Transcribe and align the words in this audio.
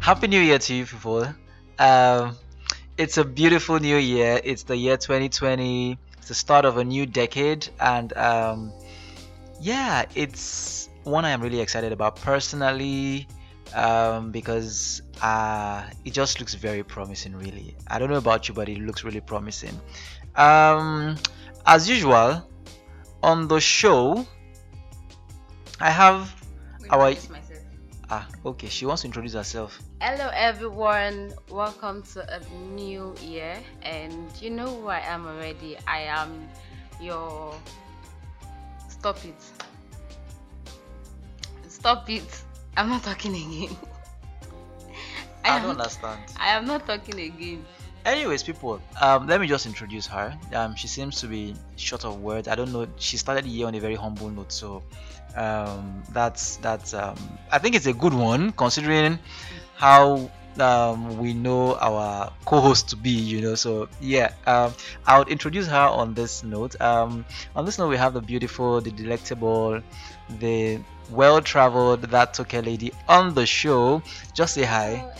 Happy 0.00 0.28
New 0.28 0.40
Year 0.40 0.58
to 0.58 0.74
you 0.74 0.86
people. 0.86 1.26
Um, 1.78 2.34
it's 2.96 3.18
a 3.18 3.24
beautiful 3.24 3.78
new 3.78 3.98
year. 3.98 4.40
It's 4.42 4.62
the 4.62 4.74
year 4.74 4.96
2020. 4.96 5.98
It's 6.16 6.28
the 6.28 6.34
start 6.34 6.64
of 6.64 6.78
a 6.78 6.84
new 6.84 7.04
decade, 7.04 7.68
and 7.78 8.10
um, 8.16 8.72
yeah, 9.60 10.06
it's 10.14 10.88
one 11.04 11.26
I 11.26 11.30
am 11.30 11.42
really 11.42 11.60
excited 11.60 11.92
about 11.92 12.16
personally 12.16 13.28
um, 13.74 14.32
because 14.32 15.02
uh, 15.20 15.84
it 16.06 16.14
just 16.14 16.40
looks 16.40 16.54
very 16.54 16.82
promising. 16.82 17.36
Really, 17.36 17.76
I 17.86 17.98
don't 17.98 18.08
know 18.08 18.16
about 18.16 18.48
you, 18.48 18.54
but 18.54 18.70
it 18.70 18.78
looks 18.78 19.04
really 19.04 19.20
promising. 19.20 19.78
Um, 20.34 21.16
as 21.66 21.90
usual, 21.90 22.48
on 23.22 23.48
the 23.48 23.60
show, 23.60 24.26
I 25.78 25.90
have 25.90 26.34
our 26.88 27.14
ah 28.08 28.26
okay. 28.46 28.68
She 28.68 28.86
wants 28.86 29.02
to 29.02 29.08
introduce 29.08 29.34
herself. 29.34 29.78
Hello 30.02 30.30
everyone, 30.32 31.34
welcome 31.50 32.02
to 32.14 32.24
a 32.24 32.40
new 32.74 33.14
year 33.20 33.58
and 33.82 34.32
you 34.40 34.48
know 34.48 34.80
who 34.80 34.88
I 34.88 35.00
am 35.00 35.26
already. 35.26 35.76
I 35.86 36.04
am 36.08 36.48
your 36.98 37.54
stop 38.88 39.22
it. 39.26 39.34
Stop 41.68 42.08
it. 42.08 42.42
I'm 42.78 42.88
not 42.88 43.02
talking 43.02 43.34
again. 43.34 43.76
I 45.44 45.56
am, 45.58 45.62
don't 45.64 45.72
understand. 45.72 46.22
I 46.38 46.56
am 46.56 46.64
not 46.64 46.86
talking 46.86 47.20
again. 47.20 47.66
Anyways, 48.06 48.42
people, 48.42 48.80
um, 49.02 49.26
let 49.26 49.38
me 49.38 49.46
just 49.46 49.66
introduce 49.66 50.06
her. 50.06 50.34
Um, 50.54 50.76
she 50.76 50.88
seems 50.88 51.20
to 51.20 51.26
be 51.26 51.54
short 51.76 52.06
of 52.06 52.22
words. 52.22 52.48
I 52.48 52.54
don't 52.54 52.72
know. 52.72 52.86
She 52.96 53.18
started 53.18 53.44
the 53.44 53.50
year 53.50 53.66
on 53.66 53.74
a 53.74 53.80
very 53.80 53.96
humble 53.96 54.30
note, 54.30 54.50
so 54.50 54.82
um, 55.36 56.02
that's 56.08 56.56
that's. 56.56 56.94
Um, 56.94 57.16
I 57.52 57.58
think 57.58 57.74
it's 57.74 57.84
a 57.84 57.92
good 57.92 58.14
one 58.14 58.52
considering 58.52 59.18
how 59.80 60.30
um, 60.58 61.16
we 61.18 61.32
know 61.32 61.76
our 61.76 62.30
co-host 62.44 62.90
to 62.90 62.96
be. 62.96 63.10
You 63.10 63.40
know, 63.40 63.54
so 63.54 63.88
yeah. 64.00 64.32
Um, 64.46 64.74
I 65.06 65.18
would 65.18 65.28
introduce 65.28 65.66
her 65.68 65.86
on 66.00 66.14
this 66.14 66.42
note. 66.44 66.80
Um, 66.80 67.24
on 67.56 67.64
this 67.64 67.78
note, 67.78 67.88
we 67.88 67.96
have 67.96 68.12
the 68.14 68.20
beautiful, 68.20 68.80
the 68.80 68.90
delectable, 68.90 69.80
the 70.38 70.80
well-traveled 71.10 72.02
that 72.02 72.34
Toke 72.34 72.52
lady 72.64 72.92
on 73.08 73.34
the 73.34 73.46
show. 73.46 74.02
Just 74.34 74.54
say 74.54 74.64
hi. 74.64 74.96
Hello. 74.96 75.12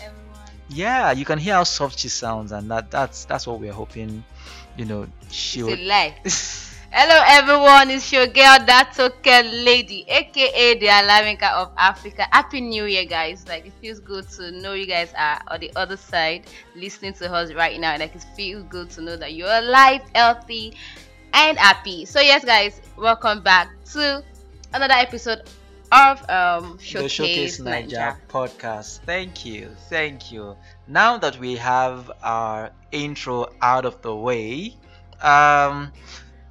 Yeah, 0.68 1.12
you 1.12 1.24
can 1.24 1.38
hear 1.38 1.54
how 1.54 1.64
soft 1.64 1.98
she 1.98 2.08
sounds, 2.08 2.52
and 2.52 2.70
that 2.70 2.90
that's 2.90 3.24
that's 3.24 3.46
what 3.46 3.60
we're 3.60 3.72
hoping. 3.72 4.24
You 4.76 4.84
know, 4.84 5.06
she 5.30 5.60
It's 5.60 5.68
would. 5.68 5.78
Hello 6.92 7.22
everyone, 7.26 7.88
it's 7.90 8.10
your 8.12 8.26
girl 8.26 8.58
that 8.66 8.92
Toke 8.96 9.24
lady, 9.24 10.04
aka 10.08 10.78
the 10.78 10.86
Alavinka 10.86 11.48
of 11.52 11.70
Africa. 11.78 12.26
Happy 12.32 12.60
New 12.60 12.84
Year, 12.84 13.04
guys! 13.04 13.46
Like 13.46 13.64
it 13.66 13.72
feels 13.80 14.00
good 14.00 14.28
to 14.30 14.50
know 14.50 14.72
you 14.72 14.86
guys 14.86 15.12
are 15.16 15.40
on 15.48 15.60
the 15.60 15.70
other 15.76 15.96
side 15.96 16.46
listening 16.74 17.12
to 17.14 17.32
us 17.32 17.52
right 17.54 17.78
now. 17.80 17.92
And 17.92 18.00
like 18.00 18.16
it 18.16 18.24
feels 18.36 18.64
good 18.64 18.90
to 18.90 19.02
know 19.02 19.16
that 19.16 19.34
you're 19.34 19.48
alive, 19.50 20.02
healthy, 20.14 20.74
and 21.32 21.56
happy. 21.58 22.04
So 22.06 22.20
yes, 22.20 22.44
guys, 22.44 22.80
welcome 22.96 23.40
back 23.42 23.70
to 23.92 24.24
another 24.74 24.94
episode 24.94 25.42
of 25.92 26.28
um 26.28 26.76
Showcase, 26.78 26.96
the 26.96 27.08
Showcase 27.08 27.60
Naija 27.60 28.16
Naija. 28.16 28.16
podcast. 28.28 29.00
Thank 29.06 29.44
you, 29.44 29.76
thank 29.88 30.32
you. 30.32 30.56
Now 30.88 31.18
that 31.18 31.38
we 31.38 31.56
have 31.56 32.10
our 32.22 32.72
intro 32.90 33.46
out 33.62 33.84
of 33.84 34.02
the 34.02 34.14
way, 34.14 34.76
um, 35.22 35.92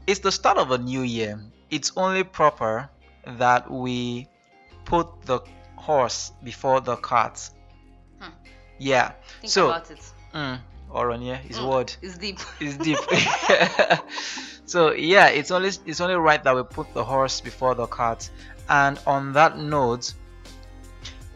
it's 0.10 0.20
the 0.22 0.32
start 0.32 0.58
of 0.58 0.72
a 0.72 0.78
new 0.78 1.02
year. 1.02 1.40
It's 1.70 1.92
only 1.96 2.24
proper 2.24 2.90
that 3.38 3.70
we 3.70 4.28
put 4.86 5.08
the 5.24 5.40
horse 5.76 6.32
before 6.44 6.82
the 6.82 6.96
cart. 6.96 7.38
Hmm. 8.20 8.32
Yeah. 8.80 9.12
Think 9.42 9.52
so, 9.54 9.68
about 9.68 9.92
it. 9.92 10.02
mm, 10.34 10.60
Oron, 10.92 11.22
yeah, 11.26 11.38
his 11.38 11.58
Mm. 11.58 11.70
word. 11.70 11.90
It's 12.02 12.18
deep. 12.18 12.40
is 12.60 12.78
deep. 12.78 12.98
so 14.66 14.94
yeah, 14.94 15.28
it's 15.28 15.52
only 15.52 15.70
it's 15.86 16.02
only 16.02 16.16
right 16.16 16.44
that 16.44 16.56
we 16.56 16.64
put 16.64 16.94
the 16.94 17.04
horse 17.04 17.42
before 17.42 17.76
the 17.76 17.86
cart. 17.88 18.30
And 18.68 19.00
on 19.06 19.34
that 19.34 19.58
note, 19.58 20.14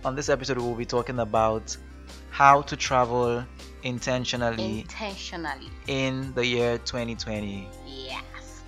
on 0.05 0.15
this 0.15 0.29
episode 0.29 0.57
we'll 0.57 0.75
be 0.75 0.85
talking 0.85 1.19
about 1.19 1.75
how 2.29 2.61
to 2.63 2.75
travel 2.75 3.45
intentionally 3.83 4.81
Intentionally. 4.81 5.69
in 5.87 6.33
the 6.33 6.45
year 6.45 6.77
2020. 6.79 7.67
Yes, 7.85 8.23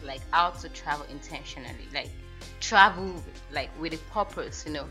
like 0.05 0.21
how 0.31 0.51
to 0.51 0.69
travel 0.69 1.05
intentionally, 1.09 1.87
like 1.93 2.09
travel 2.59 3.23
like 3.51 3.69
with 3.79 3.93
a 3.93 3.97
purpose, 4.13 4.63
you 4.65 4.73
know. 4.73 4.85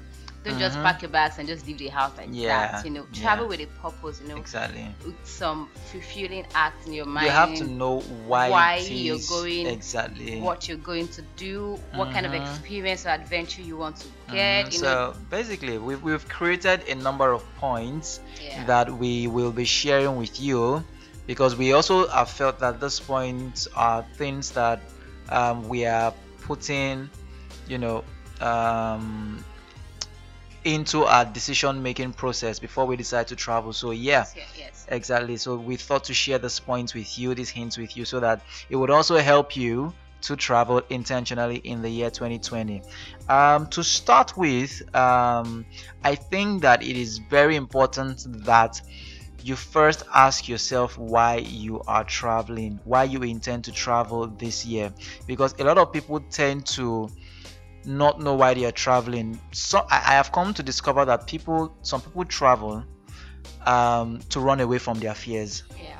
Don't 0.44 0.58
just 0.58 0.76
Mhm. 0.76 0.82
pack 0.82 1.00
your 1.00 1.10
bags 1.10 1.38
and 1.38 1.48
just 1.48 1.66
leave 1.66 1.78
the 1.78 1.88
house 1.88 2.12
like 2.18 2.28
Yeah, 2.30 2.70
that, 2.72 2.84
you 2.84 2.90
know. 2.90 3.06
Travel 3.14 3.44
yeah. 3.44 3.48
with 3.48 3.60
a 3.60 3.66
purpose, 3.80 4.20
you 4.20 4.28
know, 4.28 4.36
Exactly. 4.36 4.86
with 5.04 5.16
some 5.24 5.70
fulfilling 5.90 6.46
act 6.54 6.86
in 6.86 6.92
your 6.92 7.06
mind. 7.06 7.26
You 7.26 7.32
have 7.32 7.54
to 7.54 7.64
know 7.64 8.00
why, 8.00 8.50
why 8.50 8.76
you're 8.76 9.18
going, 9.26 9.66
exactly. 9.66 10.40
what 10.40 10.68
you're 10.68 10.76
going 10.76 11.08
to 11.08 11.22
do, 11.36 11.78
what 11.94 12.10
kind 12.10 12.26
of 12.26 12.32
Mhm. 12.32 12.42
experience 12.42 13.06
or 13.06 13.10
adventure 13.10 13.62
you 13.62 13.78
want 13.78 13.96
to 13.96 14.08
Mhm. 14.28 14.32
get, 14.32 14.72
you 14.72 14.80
know. 14.82 15.12
so 15.12 15.16
basically, 15.30 15.78
we've, 15.78 16.02
we've 16.02 16.28
created 16.28 16.82
a 16.88 16.94
number 16.94 17.32
of 17.32 17.42
points 17.56 18.20
Yeah. 18.40 18.64
that 18.66 18.90
we 18.92 19.26
will 19.26 19.52
be 19.52 19.64
sharing 19.64 20.16
with 20.16 20.38
you 20.40 20.84
because 21.26 21.56
we 21.56 21.72
also 21.72 22.06
have 22.08 22.28
felt 22.30 22.58
that 22.60 22.80
these 22.80 23.00
points 23.00 23.66
are 23.74 24.04
things 24.18 24.50
that 24.52 24.80
um, 25.28 25.68
we 25.68 25.84
are 25.86 26.12
putting, 26.42 27.10
you 27.68 27.78
know, 27.78 28.04
um, 28.40 29.44
into 30.64 31.04
our 31.04 31.24
decision 31.24 31.82
making 31.82 32.12
process 32.12 32.58
before 32.58 32.86
we 32.86 32.96
decide 32.96 33.28
to 33.28 33.36
travel. 33.36 33.72
So, 33.72 33.90
yeah. 33.90 34.24
yes, 34.34 34.54
yes. 34.58 34.86
Exactly. 34.88 35.36
So 35.36 35.56
we 35.56 35.76
thought 35.76 36.04
to 36.04 36.14
share 36.14 36.38
this 36.38 36.60
points 36.60 36.94
with 36.94 37.18
you, 37.18 37.34
these 37.34 37.50
hints 37.50 37.78
with 37.78 37.96
you, 37.96 38.04
so 38.04 38.20
that 38.20 38.42
it 38.68 38.76
would 38.76 38.90
also 38.90 39.18
help 39.18 39.56
you 39.56 39.92
to 40.22 40.36
travel 40.36 40.80
intentionally 40.88 41.56
in 41.56 41.82
the 41.82 41.88
year 41.88 42.10
2020. 42.10 42.82
Um, 43.28 43.66
to 43.68 43.84
start 43.84 44.36
with, 44.36 44.82
um, 44.94 45.66
I 46.02 46.14
think 46.14 46.62
that 46.62 46.82
it 46.82 46.96
is 46.96 47.18
very 47.18 47.56
important 47.56 48.24
that 48.44 48.80
you 49.44 49.56
first 49.56 50.04
ask 50.14 50.48
yourself 50.48 50.96
why 50.96 51.36
you 51.36 51.82
are 51.86 52.02
traveling, 52.02 52.80
why 52.84 53.04
you 53.04 53.22
intend 53.22 53.62
to 53.64 53.72
travel 53.72 54.26
this 54.26 54.64
year, 54.64 54.90
because 55.26 55.54
a 55.58 55.64
lot 55.64 55.76
of 55.76 55.92
people 55.92 56.18
tend 56.30 56.64
to 56.64 57.10
not 57.84 58.18
know 58.20 58.32
why 58.34 58.54
they 58.54 58.64
are 58.64 58.72
traveling. 58.72 59.38
So 59.52 59.86
I, 59.90 60.14
have 60.14 60.32
come 60.32 60.54
to 60.54 60.62
discover 60.62 61.04
that 61.04 61.26
people, 61.26 61.76
some 61.82 62.00
people 62.00 62.24
travel 62.24 62.84
um, 63.66 64.20
to 64.30 64.40
run 64.40 64.60
away 64.60 64.78
from 64.78 64.98
their 64.98 65.14
fears. 65.14 65.62
Yeah. 65.78 65.98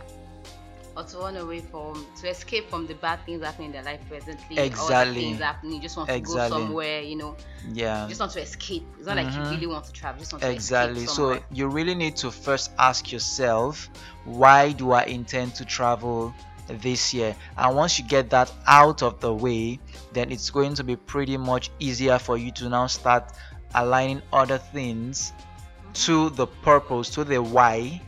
Or 0.97 1.03
to 1.03 1.19
run 1.19 1.37
away 1.37 1.60
from, 1.60 2.06
to 2.21 2.28
escape 2.28 2.71
from 2.71 2.87
the 2.87 2.94
bad 2.94 3.19
things 3.27 3.43
happening 3.43 3.66
in 3.66 3.72
their 3.72 3.82
life 3.82 4.00
presently. 4.09 4.59
Exactly. 4.59 5.15
the 5.15 5.28
things 5.31 5.41
happening. 5.41 5.75
You 5.77 5.82
just 5.82 5.97
want 5.97 6.09
to 6.09 6.15
Exactly. 6.16 6.60
go 6.60 6.66
somewhere, 6.66 7.00
you 7.00 7.16
know. 7.16 7.37
Yeah. 7.72 8.05
You 8.05 8.10
just 8.10 8.21
want 8.21 8.32
to 8.32 8.41
escape. 8.41 8.87
It's 8.99 9.06
not 9.09 9.16
like 9.16 9.34
you 9.34 9.43
Mhm. 9.43 9.50
really 9.50 9.66
want 9.66 9.84
to 9.87 9.93
travel. 9.93 10.19
You 10.19 10.22
just 10.22 10.32
want 10.32 10.44
Exactly. 10.44 11.06
So 11.06 11.41
you 11.50 11.66
really 11.69 11.97
need 11.97 12.16
to 12.16 12.31
first 12.31 12.71
ask 12.78 13.10
yourself, 13.10 13.88
why 14.25 14.71
do 14.72 14.93
I 14.93 15.03
intend 15.05 15.56
to 15.56 15.65
travel 15.65 16.32
this 16.69 17.12
year? 17.12 17.34
And 17.56 17.75
once 17.76 17.99
you 17.99 18.05
get 18.06 18.31
that 18.31 18.53
out 18.69 19.03
of 19.03 19.19
the 19.21 19.34
way, 19.34 19.81
then 20.12 20.31
it's 20.31 20.50
going 20.50 20.75
to 20.75 20.84
be 20.84 20.94
pretty 20.94 21.37
much 21.37 21.71
easier 21.81 22.21
for 22.21 22.37
you 22.38 22.53
to 22.53 22.69
now 22.69 22.87
start 22.87 23.32
aligning 23.75 24.22
other 24.32 24.59
things 24.59 25.32
to 25.94 26.31
the 26.31 26.47
purpose, 26.47 27.11
to 27.11 27.25
the 27.25 27.43
why 27.43 28.00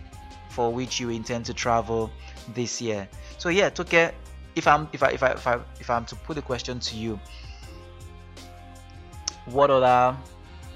for 0.51 0.73
which 0.73 1.01
you 1.01 1.11
intend 1.11 1.45
to 1.47 1.53
travel 1.55 2.11
this 2.55 2.81
year. 2.81 3.09
So 3.39 3.49
yeah, 3.49 3.71
Toke, 3.71 4.13
if 4.55 4.67
I'm 4.67 4.89
if 4.93 5.03
I 5.03 5.11
if 5.11 5.23
I 5.23 5.31
if 5.33 5.47
I 5.47 5.61
if 5.81 5.91
I'm 5.91 6.05
to 6.07 6.17
put 6.17 6.37
the 6.37 6.43
question 6.43 6.79
to 6.81 6.97
you, 6.97 7.21
what 9.47 9.71
other 9.71 10.17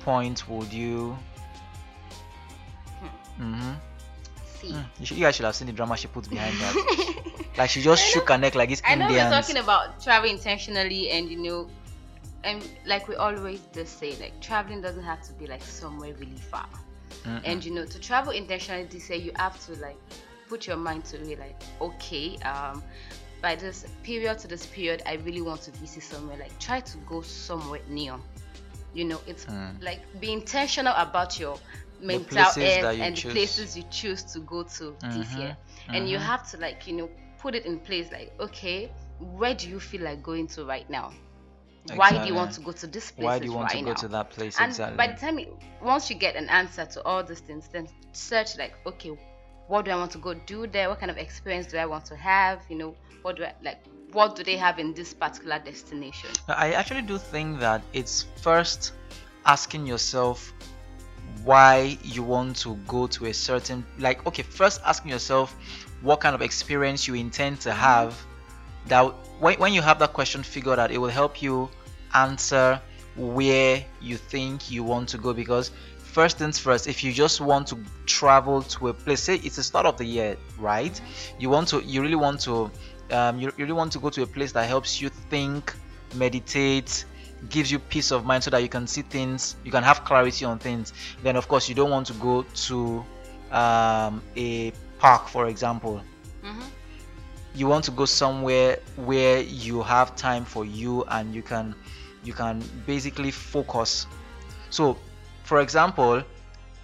point 0.00 0.48
would 0.48 0.72
you 0.72 1.16
hmm 3.36 3.72
See. 4.44 4.74
You, 4.98 5.06
should, 5.06 5.16
you 5.16 5.24
guys 5.24 5.36
should 5.36 5.46
have 5.46 5.54
seen 5.54 5.66
the 5.68 5.72
drama 5.72 5.96
she 5.96 6.06
put 6.06 6.28
behind 6.28 6.60
that. 6.60 6.76
like 7.56 7.70
she 7.70 7.80
just 7.80 8.04
shook 8.04 8.28
her 8.28 8.36
neck 8.38 8.54
like 8.54 8.68
this 8.68 8.82
I 8.84 8.94
know 8.94 9.06
Indians. 9.08 9.30
we're 9.32 9.40
talking 9.40 9.56
about 9.56 10.00
travel 10.02 10.28
intentionally 10.30 11.10
and 11.10 11.30
you 11.30 11.38
know 11.42 11.70
and 12.44 12.62
like 12.86 13.08
we 13.08 13.16
always 13.16 13.60
just 13.72 13.98
say 13.98 14.16
like 14.20 14.38
traveling 14.40 14.80
doesn't 14.82 15.02
have 15.02 15.22
to 15.22 15.32
be 15.34 15.46
like 15.46 15.62
somewhere 15.62 16.14
really 16.14 16.36
far. 16.36 16.68
Mm-mm. 17.24 17.40
And 17.44 17.64
you 17.64 17.72
know 17.72 17.84
to 17.86 17.98
travel 17.98 18.32
intentionally 18.32 18.84
they 18.84 18.98
say 18.98 19.16
you 19.16 19.32
have 19.36 19.58
to 19.66 19.72
like 19.80 19.98
put 20.50 20.66
your 20.66 20.76
mind 20.76 21.04
to 21.06 21.16
it 21.30 21.38
like 21.38 21.62
okay 21.80 22.36
um 22.44 22.82
by 23.42 23.54
this 23.56 23.86
period 24.02 24.38
to 24.40 24.48
this 24.48 24.66
period 24.66 25.02
I 25.06 25.14
really 25.14 25.42
want 25.42 25.62
to 25.62 25.70
visit 25.72 26.02
somewhere 26.02 26.36
like 26.38 26.58
try 26.58 26.80
to 26.80 26.98
go 26.98 27.22
somewhere 27.22 27.80
near. 27.88 28.16
You 28.92 29.04
know 29.04 29.20
it's 29.26 29.46
Mm. 29.48 29.80
like 29.80 30.00
be 30.20 30.32
intentional 30.32 30.94
about 30.96 31.38
your 31.38 31.60
mental 32.00 32.52
health 32.52 32.90
and 33.00 33.16
choose. 33.16 33.24
the 33.24 33.30
places 33.32 33.76
you 33.76 33.84
choose 33.90 34.24
to 34.32 34.40
go 34.40 34.64
to 34.64 34.96
this 35.12 35.36
Mhm, 35.36 35.36
year 35.38 35.56
and 35.92 36.08
you 36.08 36.18
mhm. 36.18 36.26
have 36.26 36.48
to 36.50 36.58
like 36.58 36.86
you 36.86 36.94
know 36.96 37.10
put 37.38 37.54
it 37.54 37.66
in 37.66 37.78
place 37.80 38.10
like 38.12 38.32
okay 38.40 38.90
where 39.18 39.54
do 39.54 39.68
you 39.68 39.80
feel 39.80 40.02
like 40.02 40.22
going 40.22 40.46
to 40.48 40.64
right 40.64 40.88
now 40.90 41.12
why 41.94 42.18
do 42.18 42.28
you 42.28 42.34
want 42.34 42.52
to 42.52 42.60
go 42.60 42.72
to 42.72 42.86
this 42.86 43.10
place 43.12 43.38
why 43.38 43.38
do 43.38 43.46
you 43.46 43.52
want 43.52 43.70
right 43.70 43.78
to 43.78 43.78
go 43.78 43.94
now? 43.94 44.00
to 44.02 44.08
that 44.08 44.30
place 44.30 44.60
and 44.60 44.70
exactly 44.70 44.96
by 44.96 45.06
the 45.08 45.14
time 45.14 45.38
you, 45.38 45.56
once 45.82 46.10
you 46.10 46.16
get 46.16 46.36
an 46.36 46.48
answer 46.50 46.84
to 46.86 47.02
all 47.04 47.22
these 47.22 47.40
things 47.40 47.68
then 47.72 47.88
search 48.12 48.58
like 48.58 48.74
okay 48.86 49.10
what 49.70 49.84
do 49.84 49.92
i 49.92 49.96
want 49.96 50.10
to 50.10 50.18
go 50.18 50.34
do 50.34 50.66
there? 50.66 50.88
What 50.88 50.98
kind 50.98 51.10
of 51.10 51.16
experience 51.16 51.66
do 51.66 51.78
i 51.78 51.86
want 51.86 52.04
to 52.06 52.16
have? 52.16 52.60
You 52.68 52.76
know 52.76 52.94
what 53.22 53.36
do 53.36 53.44
i 53.44 53.54
like 53.62 53.82
what 54.12 54.34
do 54.34 54.42
they 54.42 54.56
have 54.56 54.80
in 54.80 54.92
this 54.92 55.14
particular 55.14 55.60
destination? 55.60 56.30
I 56.48 56.72
actually 56.72 57.02
do 57.02 57.16
think 57.16 57.60
that 57.60 57.80
it's 57.92 58.26
first 58.42 58.92
asking 59.46 59.86
yourself 59.86 60.52
why 61.44 61.96
you 62.02 62.24
want 62.24 62.56
to 62.56 62.74
go 62.88 63.06
to 63.06 63.26
a 63.26 63.32
certain 63.32 63.86
like 63.98 64.26
okay 64.26 64.42
first 64.42 64.80
asking 64.84 65.12
yourself 65.12 65.56
what 66.02 66.20
kind 66.20 66.34
of 66.34 66.42
experience 66.42 67.06
you 67.06 67.14
intend 67.14 67.60
to 67.60 67.72
have 67.72 68.20
that 68.86 69.04
when, 69.38 69.58
when 69.58 69.72
you 69.72 69.80
have 69.80 69.98
that 70.00 70.12
question 70.12 70.42
figured 70.42 70.78
out 70.78 70.90
it 70.90 70.98
will 70.98 71.08
help 71.08 71.40
you 71.40 71.70
answer 72.14 72.80
where 73.16 73.84
you 74.00 74.16
think 74.16 74.70
you 74.70 74.82
want 74.82 75.08
to 75.08 75.18
go 75.18 75.32
because 75.32 75.70
first 76.10 76.38
things 76.38 76.58
first 76.58 76.86
if 76.86 77.04
you 77.04 77.12
just 77.12 77.40
want 77.40 77.66
to 77.68 77.78
travel 78.06 78.62
to 78.62 78.88
a 78.88 78.94
place 78.94 79.20
say 79.20 79.36
it's 79.36 79.56
the 79.56 79.62
start 79.62 79.86
of 79.86 79.96
the 79.96 80.04
year 80.04 80.36
right? 80.58 81.00
You 81.38 81.50
want 81.50 81.68
to 81.68 81.82
you 81.82 82.02
really 82.02 82.16
want 82.16 82.40
to 82.40 82.70
um, 83.10 83.40
you, 83.40 83.52
really 83.56 83.72
want 83.72 83.92
to 83.92 83.98
go 83.98 84.10
to 84.10 84.22
a 84.22 84.26
place 84.26 84.52
that 84.52 84.68
helps 84.68 85.00
you 85.00 85.08
think 85.08 85.74
meditate 86.14 87.04
gives 87.48 87.70
you 87.72 87.78
peace 87.78 88.10
of 88.10 88.24
mind 88.24 88.44
so 88.44 88.50
that 88.50 88.62
you 88.62 88.68
can 88.68 88.86
see 88.86 89.02
things 89.02 89.56
you 89.64 89.70
can 89.70 89.82
have 89.82 90.04
clarity 90.04 90.44
on 90.44 90.58
things. 90.58 90.92
Then 91.22 91.36
of 91.36 91.48
course 91.48 91.68
you 91.68 91.74
don't 91.74 91.90
want 91.90 92.06
to 92.08 92.12
go 92.14 92.42
to 92.42 93.04
um, 93.50 94.22
a 94.36 94.72
park 94.98 95.28
for 95.28 95.46
example. 95.46 96.02
Mm-hmm. 96.42 96.62
you 97.54 97.66
want 97.66 97.84
to 97.84 97.90
go 97.90 98.06
somewhere 98.06 98.78
where 98.96 99.40
you 99.40 99.82
have 99.82 100.16
time 100.16 100.44
for 100.44 100.64
you 100.64 101.04
and 101.08 101.34
you 101.34 101.42
can 101.42 101.74
you 102.24 102.32
can 102.32 102.62
basically 102.86 103.30
focus. 103.30 104.06
So 104.70 104.96
for 105.50 105.60
example 105.60 106.22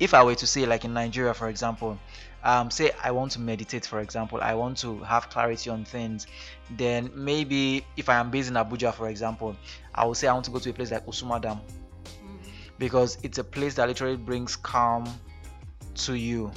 if 0.01 0.13
i 0.13 0.21
were 0.21 0.35
to 0.35 0.45
say 0.45 0.67
like 0.67 0.85
in 0.85 0.93
nigeria 0.93 1.33
for 1.33 1.49
example 1.49 1.97
um, 2.43 2.69
say 2.69 2.91
i 3.05 3.13
want 3.13 3.31
to 3.31 3.41
meditate 3.41 3.87
for 3.87 4.01
example 4.01 4.41
i 4.43 4.55
want 4.55 4.77
to 4.77 4.99
have 5.05 5.31
clarity 5.31 5.71
on 5.71 5.85
things 5.85 6.27
then 6.73 7.09
maybe 7.15 7.87
if 7.97 8.09
i 8.09 8.17
am 8.17 8.29
based 8.29 8.49
in 8.49 8.55
abuja 8.55 8.93
for 8.93 9.09
example 9.09 9.57
i 9.95 10.05
will 10.05 10.17
say 10.17 10.27
i 10.27 10.33
want 10.33 10.45
to 10.45 10.51
go 10.51 10.59
to 10.59 10.71
a 10.71 10.73
place 10.73 10.91
like 10.91 11.07
usuma 11.07 11.41
dam. 11.41 11.59
Mm-hmm. 11.59 12.51
because 12.77 13.19
it's 13.23 13.39
a 13.39 13.45
place 13.45 13.75
that 13.77 13.87
literally 13.87 14.17
brings 14.17 14.57
calm 14.57 15.07
to 15.95 16.15
you. 16.15 16.51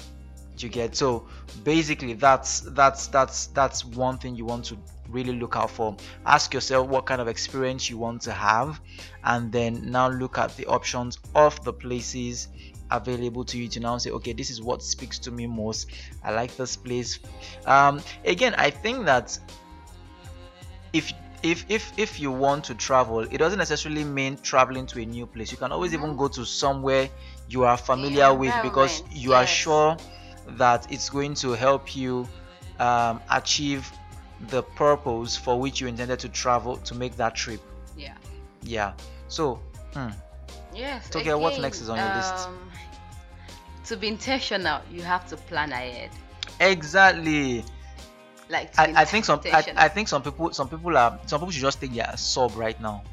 You 0.57 0.67
get? 0.67 0.95
So 0.95 1.27
basically 1.63 2.13
that's 2.13 2.61
that's 2.61 3.07
that's 3.07 3.47
that's 3.47 3.85
one 3.85 4.17
thing 4.17 4.35
you 4.35 4.45
want 4.45 4.65
to 4.65 4.77
really 5.11 5.33
look 5.33 5.55
out 5.55 5.71
for. 5.71 5.95
Ask 6.25 6.53
yourself 6.53 6.87
what 6.87 7.05
kind 7.05 7.21
of 7.21 7.27
experience 7.27 7.89
you 7.89 7.97
want 7.97 8.21
to 8.23 8.31
have 8.31 8.79
and 9.23 9.51
then 9.51 9.89
now 9.91 10.09
look 10.09 10.37
at 10.37 10.55
the 10.57 10.65
options 10.67 11.17
of 11.35 11.63
the 11.63 11.73
places 11.73 12.47
available 12.91 13.45
to 13.45 13.57
you 13.57 13.67
to 13.67 13.79
now 13.79 13.97
say 13.97 14.09
okay 14.09 14.33
this 14.33 14.49
is 14.49 14.61
what 14.61 14.81
speaks 14.81 15.19
to 15.19 15.31
me 15.31 15.45
most. 15.47 15.91
I 16.23 16.31
like 16.31 16.55
this 16.55 16.75
place. 16.75 17.19
Um 17.65 18.01
again 18.25 18.55
i 18.57 18.69
think 18.69 19.05
that 19.05 19.37
if 20.93 21.13
if 21.43 21.65
if 21.69 21.93
if 21.97 22.19
you 22.19 22.31
want 22.31 22.63
to 22.65 22.75
travel 22.75 23.19
it 23.19 23.37
doesn't 23.37 23.59
necessarily 23.59 24.03
mean 24.03 24.37
traveling 24.41 24.85
to 24.87 25.01
a 25.01 25.05
new 25.05 25.25
place. 25.25 25.51
You 25.51 25.57
can 25.57 25.71
always 25.71 25.93
even 25.93 26.17
go 26.17 26.27
to 26.29 26.45
somewhere 26.45 27.09
you 27.47 27.63
are 27.63 27.77
familiar 27.77 28.31
Yeah, 28.31 28.31
with 28.31 28.61
because 28.61 29.03
you 29.11 29.33
are 29.33 29.45
sure 29.47 29.97
that 30.57 30.91
it's 30.91 31.09
going 31.09 31.35
to 31.35 31.51
help 31.53 31.95
you 31.95 32.27
um, 32.79 33.21
achieve 33.31 33.91
the 34.47 34.63
purpose 34.63 35.35
for 35.35 35.59
which 35.59 35.81
you 35.81 35.87
intended 35.87 36.19
to 36.19 36.29
travel 36.29 36.77
to 36.77 36.95
make 36.95 37.15
that 37.17 37.35
trip. 37.35 37.61
Yeah. 37.97 38.15
Yeah. 38.63 38.93
So 39.27 39.59
hmm, 39.93 40.09
yes 40.73 41.13
okay, 41.15 41.33
what 41.33 41.59
next 41.59 41.81
is 41.81 41.89
on 41.89 41.97
your 41.97 42.15
list? 42.15 42.47
um, 42.47 42.57
to 43.85 43.97
be 43.97 44.07
intentional 44.07 44.81
you 44.91 45.01
have 45.01 45.27
to 45.29 45.37
plan 45.37 45.71
ahead. 45.71 46.11
Exactly. 46.59 47.63
Like 48.49 48.77
I, 48.79 48.93
I 49.01 49.05
think 49.05 49.25
some 49.25 49.41
I. 49.45 49.63
I 49.75 49.87
think 49.87 50.07
some 50.07 50.23
people 50.23 50.51
some 50.53 50.69
people 50.69 50.97
are 50.97 51.19
some 51.25 51.39
people 51.39 51.51
should 51.51 51.61
just 51.61 51.79
take 51.79 51.93
their 51.93 52.15
sub 52.17 52.55
right 52.55 52.79
now. 52.81 53.03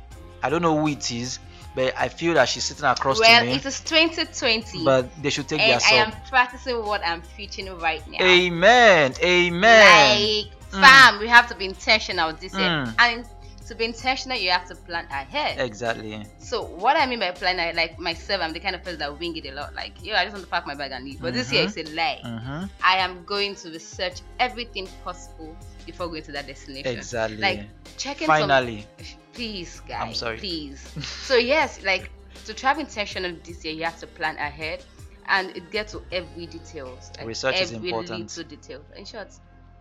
I 0.43 0.49
don't 0.49 0.63
know 0.63 0.79
who 0.79 0.89
it 0.89 1.11
is 1.11 1.39
but 1.77 1.93
i 1.97 2.09
feel 2.09 2.35
that 2.35 2.49
she's 2.49 2.65
sitting 2.65 2.85
across 2.87 3.21
well 3.21 3.39
to 3.39 3.45
me. 3.45 3.51
Well, 3.51 3.59
it 3.59 3.67
is 3.67 3.81
2020 3.81 4.85
but 4.85 5.23
they 5.23 5.31
should 5.31 5.47
take 5.47 5.59
their 5.59 5.75
and 5.75 5.83
I 5.85 5.95
am 5.97 6.13
practicing 6.29 6.85
what 6.85 7.07
I'm 7.07 7.23
preaching 7.35 7.69
right 7.79 8.03
now. 8.11 8.25
amen. 8.25 9.15
Amen. 9.23 10.23
Like. 10.23 10.56
Fam, 10.81 11.19
we 11.21 11.29
have 11.29 11.49
to 11.49 11.55
be 11.57 11.65
intentional 11.65 12.33
this 12.35 12.55
year. 12.55 12.69
Mm. 12.69 12.95
And 12.99 13.27
to 13.67 13.75
be 13.75 13.85
intentional, 13.85 14.39
you 14.39 14.51
have 14.51 14.67
to 14.69 14.77
plan 14.77 15.07
ahead. 15.11 15.59
exactly 15.59 16.25
So, 16.39 16.63
what 16.67 16.97
I 16.97 17.05
mean 17.07 17.19
by 17.19 17.33
plan 17.33 17.59
ahead, 17.59 17.75
like 17.75 17.99
myself, 17.99 18.41
I'm 18.41 18.53
the 18.53 18.61
kind 18.61 18.77
of 18.77 18.85
person 18.85 19.01
that 19.01 19.19
wing 19.19 19.37
it 19.37 19.45
a 19.47 19.53
lot. 19.53 19.75
Like, 19.75 19.93
yo, 20.05 20.15
I 20.15 20.23
just 20.25 20.35
want 20.35 20.45
to 20.45 20.51
pack 20.51 20.67
my 20.69 20.75
bag 20.77 20.93
and 20.93 21.05
leave. 21.05 21.21
But 21.21 21.35
this 21.35 21.53
year, 21.53 21.65
Mhm. 21.67 21.77
it's 21.77 21.91
a 21.91 21.95
lie. 21.95 22.21
mm-hmm. 22.25 22.65
I 22.85 22.97
am 22.99 23.25
going 23.25 23.57
to 23.57 23.71
research 23.71 24.21
everything 24.39 24.87
possible 25.03 25.57
before 25.85 26.07
going 26.09 26.23
to 26.25 26.33
that 26.33 26.47
destination. 26.47 26.97
exactly 26.97 27.39
Like, 27.39 27.61
checking 27.97 28.27
finally 28.29 28.87
please 29.33 29.81
guys 29.89 30.01
I'm 30.03 30.15
sorry. 30.15 30.39
please 30.39 30.81
so 31.25 31.37
yes 31.37 31.83
like 31.85 32.11
to 32.47 32.55
travel 32.55 32.83
intentional 32.83 33.35
this 33.45 33.65
year 33.65 33.75
you 33.75 33.85
have 33.85 33.99
to 34.01 34.07
plan 34.07 34.37
ahead 34.37 34.83
and 35.29 35.55
it 35.57 35.71
gets 35.71 35.93
to 35.93 36.03
every 36.13 36.47
details 36.47 37.11
like 37.19 37.27
Research 37.27 37.61
is 37.61 37.73
every 37.73 37.91
important. 37.91 38.37
little 38.37 38.45
detail 38.45 38.83
in 38.97 39.05
short 39.05 39.29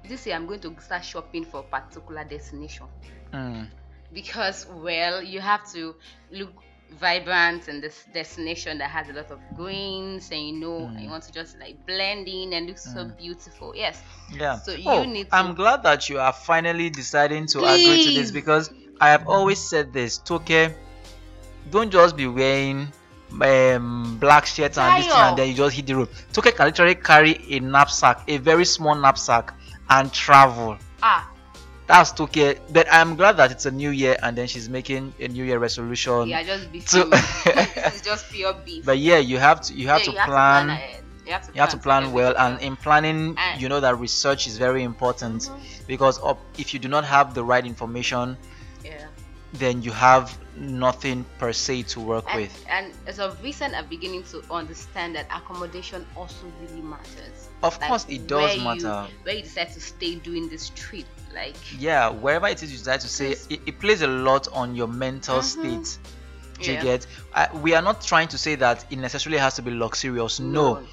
this 0.07 0.25
year 0.25 0.36
i'm 0.36 0.46
going 0.46 0.60
to 0.60 0.75
start 0.80 1.04
shopping 1.04 1.44
for 1.46 1.60
a 1.62 1.63
particular 1.63 2.24
destination. 2.24 2.88
Mm, 3.34 3.68
because 4.13 4.68
well 4.69 5.22
you 5.24 5.40
have 5.42 5.69
to 5.74 5.96
look 6.31 6.54
vibrant 7.00 7.68
and 7.68 7.81
this 7.81 8.06
destination 8.13 8.78
that 8.78 8.90
has 8.92 9.10
a 9.10 9.13
lot 9.13 9.31
of 9.31 9.40
greens 9.56 10.30
and 10.31 10.42
you 10.48 10.54
know 10.60 10.81
Mm. 10.81 10.96
and 10.96 11.02
you 11.02 11.10
want 11.10 11.24
to 11.24 11.31
just 11.31 11.57
like 11.60 11.84
blend 11.86 12.28
in 12.28 12.54
and 12.54 12.68
look 12.68 12.78
so 12.78 13.06
Mm. 13.06 13.18
beautiful. 13.18 13.74
Yes. 13.75 14.02
Yeah. 14.31 14.60
So 14.60 14.72
you 14.74 14.90
oh, 14.90 15.04
need 15.04 15.30
to- 15.30 15.36
i'm 15.36 15.56
glad 15.56 15.84
that 15.84 16.10
you 16.10 16.19
are 16.19 16.34
finally 16.34 16.90
deciding 16.90 17.48
to 17.48 17.60
agree 17.66 18.04
to 18.06 18.12
this 18.12 18.31
because 18.31 18.69
i 19.02 19.10
have 19.10 19.28
always 19.28 19.60
said 19.60 19.92
this 19.94 20.18
toke 20.19 20.74
don't 21.72 21.92
just 21.92 22.16
be 22.16 22.28
wearing 22.28 22.88
um, 23.42 24.18
black 24.19 24.46
shirt 24.46 24.78
and 24.78 24.98
this 24.98 25.07
thing 25.07 25.22
and 25.22 25.38
then 25.38 25.48
you 25.50 25.56
just 25.56 25.75
hit 25.75 25.86
the 25.88 25.96
road. 25.96 26.10
Toke 26.31 26.56
can 26.56 26.66
literally 26.68 26.96
carry 26.96 27.40
a 27.50 27.60
knapsack 27.60 28.22
a 28.28 28.38
very 28.38 28.66
small 28.66 28.96
knapsack 28.96 29.54
and 29.90 30.12
travel 30.14 30.78
ah 31.04 31.30
that's 31.88 32.12
toke 32.12 32.58
but 32.72 32.88
i'm 32.92 33.16
glad 33.16 33.38
that 33.38 33.52
it's 33.52 33.66
a 33.66 33.72
new 33.72 33.90
year 33.92 34.18
and 34.24 34.38
then 34.38 34.48
she's 34.48 34.68
making 34.70 35.14
a 35.20 35.28
new 35.28 35.44
year 35.44 35.60
resolution 35.60 36.28
yeah 36.28 36.42
just 36.44 36.72
be 36.72 36.80
So- 36.82 37.06
this 37.10 37.96
is 37.96 38.02
just 38.02 38.32
pure 38.32 38.54
beef 38.66 38.86
but 38.86 38.98
yeah 38.98 39.18
you 39.18 39.38
have 39.38 39.62
to 39.62 39.74
you 39.74 39.88
have 39.88 40.00
Yeah, 40.00 40.06
to 40.06 40.12
you 40.12 40.18
have 40.18 40.28
plan 40.28 40.69
ahead. 40.69 41.02
You 41.26 41.31
have 41.31 41.48
to 41.48 41.54
you 41.54 41.59
have 41.62 41.69
to 41.71 41.78
plan 41.78 42.12
well 42.12 42.36
and 42.38 42.62
in 42.62 42.76
planning 42.76 43.36
And- 43.38 43.62
you 43.62 43.68
know 43.69 43.80
that 43.80 43.98
research 44.00 44.48
is 44.48 44.57
very 44.57 44.83
important 44.83 45.44
Mhm. 45.44 45.88
because 45.88 46.19
if 46.57 46.74
you 46.74 46.80
do 46.80 46.88
not 46.88 47.04
have 47.06 47.33
the 47.33 47.44
right 47.44 47.66
information. 47.66 48.38
Then 49.59 49.81
you 49.81 49.92
have 49.92 50.38
nothing 50.57 51.26
per 51.38 51.52
se 51.52 51.83
to 51.83 52.00
work 52.00 52.26
And, 52.30 52.42
with. 52.42 52.66
and 52.69 52.94
as 53.07 53.19
of 53.19 53.42
recent, 53.44 53.74
I'm 53.76 53.88
beginning 53.88 54.24
to 54.31 54.42
understand 54.52 55.16
that 55.16 55.26
accommodation 55.35 56.06
also 56.16 56.45
really 56.62 56.81
matters. 56.81 57.50
of 57.64 57.78
Like, 57.80 57.90
course 57.90 58.06
it 58.07 58.19
where 58.31 58.47
does 58.47 58.57
you- 58.57 58.64
matter. 58.64 59.07
Where 59.24 59.35
you 59.35 59.42
decide 59.44 59.71
to 59.74 59.81
stay 59.81 60.16
during 60.16 60.50
this 60.50 60.69
trip, 60.76 61.06
like 61.33 61.56
yeah 61.80 62.09
wherever 62.09 62.47
it 62.47 62.62
is 62.64 62.71
you 62.71 62.78
decide 62.78 63.02
to 63.02 63.07
stay, 63.09 63.31
it, 63.50 63.62
it 63.66 63.80
plays 63.80 64.02
a 64.02 64.07
lot 64.07 64.47
on 64.54 64.76
your 64.76 64.88
mental 64.88 65.40
Mhm. 65.40 65.44
state. 65.44 65.97
Do 66.62 66.71
you 66.71 66.78
Yeah. 66.78 66.83
get? 66.83 67.07
I, 67.33 67.50
we 67.54 67.74
are 67.76 67.81
not 67.81 68.02
trying 68.02 68.30
to 68.30 68.38
say 68.38 68.56
that 68.56 68.85
it 68.90 68.97
necessarily 68.97 69.40
has 69.40 69.56
to 69.56 69.62
be 69.62 69.71
luxurious. 69.71 70.40
No, 70.40 70.83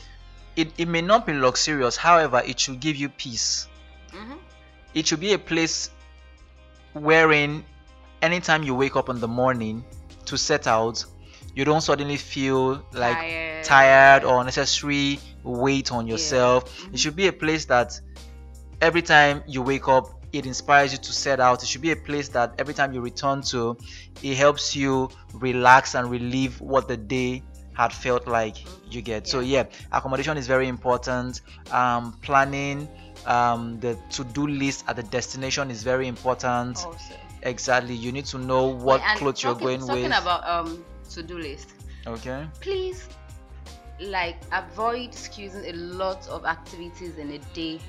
It, 0.57 0.73
it 0.77 0.87
may 0.89 1.01
not 1.03 1.25
be 1.25 1.33
luxurious 1.33 1.97
however 1.97 2.43
it 2.45 2.59
should 2.61 2.81
give 2.81 2.97
you 2.97 3.09
peace. 3.09 3.69
Mhm. 4.13 4.39
it 4.95 5.07
should 5.07 5.21
be 5.21 5.33
a 5.33 5.39
place 5.39 5.89
wherein 6.93 7.65
anytime 8.23 8.63
you 8.63 8.75
wake 8.75 8.97
up 8.97 9.09
in 9.09 9.21
the 9.21 9.29
morning 9.29 9.85
to 10.25 10.39
set 10.39 10.67
out 10.67 11.05
you 11.55 11.65
don't 11.65 11.83
suddenly 11.83 12.17
feel 12.17 12.83
like 12.93 13.17
tired, 13.19 13.65
tired 13.65 14.25
or 14.25 14.41
unnecessary 14.41 15.19
weight 15.43 15.93
on 15.93 16.07
yourself. 16.07 16.65
Mhm. 16.65 16.95
it 16.95 17.01
should 17.01 17.17
be 17.17 17.27
a 17.27 17.33
place 17.33 17.67
that 17.67 18.01
every 18.81 19.03
time 19.03 19.43
you 19.47 19.61
wake 19.61 19.87
up 19.89 20.23
it 20.33 20.47
inspires 20.47 20.93
you 20.93 20.99
to 20.99 21.13
set 21.13 21.41
out. 21.41 21.63
It 21.63 21.69
should 21.69 21.83
be 21.83 21.91
a 21.91 21.97
place 21.97 22.29
that 22.31 22.55
every 22.59 22.73
time 22.73 22.95
you 22.95 23.03
return 23.03 23.43
to 23.43 23.77
it 24.23 24.35
helps 24.37 24.75
you 24.75 25.11
relax 25.35 25.95
and 25.95 26.11
relieve 26.11 26.59
what 26.61 26.89
the 26.89 26.97
day 26.97 27.43
had 27.75 27.93
felt 27.93 28.27
like 28.27 28.57
you 28.91 29.03
get. 29.03 29.27
So 29.27 29.41
yeah. 29.41 29.65
accommodation 29.93 30.37
is 30.37 30.47
very 30.47 30.69
important. 30.69 31.43
Um, 31.71 32.13
planning 32.23 32.89
um, 33.27 33.79
the 33.81 33.97
to-do 34.11 34.47
list 34.47 34.85
at 34.89 34.97
the 34.97 35.03
destination 35.03 35.71
is 35.71 35.83
very 35.83 36.09
important. 36.09 36.85
Also, 36.85 37.15
exactly 37.43 37.95
you 37.95 38.13
need 38.13 38.27
to 38.27 38.39
know 38.39 38.67
what. 38.67 39.01
And 39.03 39.19
clothes 39.19 39.43
you're 39.43 39.53
talking, 39.55 39.67
going 39.67 39.81
talking 39.87 40.03
with 40.11 40.19
about 40.19 40.47
um 40.49 40.85
to-do 41.11 41.39
list. 41.39 41.75
okay 42.07 42.47
Please, 42.61 43.09
like 44.01 44.37
avoid 44.53 45.11
excusing 45.11 45.65
a 45.67 45.73
lot 45.73 46.27
of 46.29 46.45
activities 46.45 47.19
in 47.19 47.33
a 47.33 47.39
day 47.55 47.81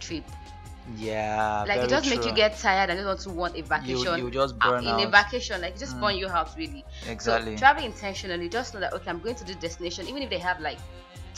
trip. 0.00 0.24
Yeah. 0.96 1.64
like 1.68 1.82
it 1.82 1.90
just 1.90 2.08
make 2.08 2.24
you 2.24 2.32
get 2.32 2.56
tired 2.56 2.88
and 2.88 2.98
just 2.98 3.06
want 3.06 3.20
to 3.20 3.30
want 3.30 3.56
a 3.58 3.62
vacation 3.62 4.16
you 4.18 4.30
just 4.30 4.54
out 4.62 4.82
burn 4.82 4.84
in 4.86 5.00
a 5.00 5.10
vacation 5.10 5.60
like 5.60 5.74
it 5.74 5.78
just 5.78 5.96
Mm. 5.96 6.00
burn 6.00 6.16
you 6.16 6.28
out 6.28 6.48
really 6.56 6.82
Exactly. 7.06 7.56
so 7.56 7.58
travel 7.58 7.84
intentionally 7.84 8.48
just 8.48 8.72
know 8.72 8.80
that 8.80 8.94
okay 8.94 9.10
i'm 9.10 9.20
going 9.20 9.34
to 9.34 9.44
this 9.44 9.56
destination 9.56 10.08
even 10.08 10.22
if 10.22 10.30
they 10.30 10.38
have 10.38 10.58
like 10.60 10.78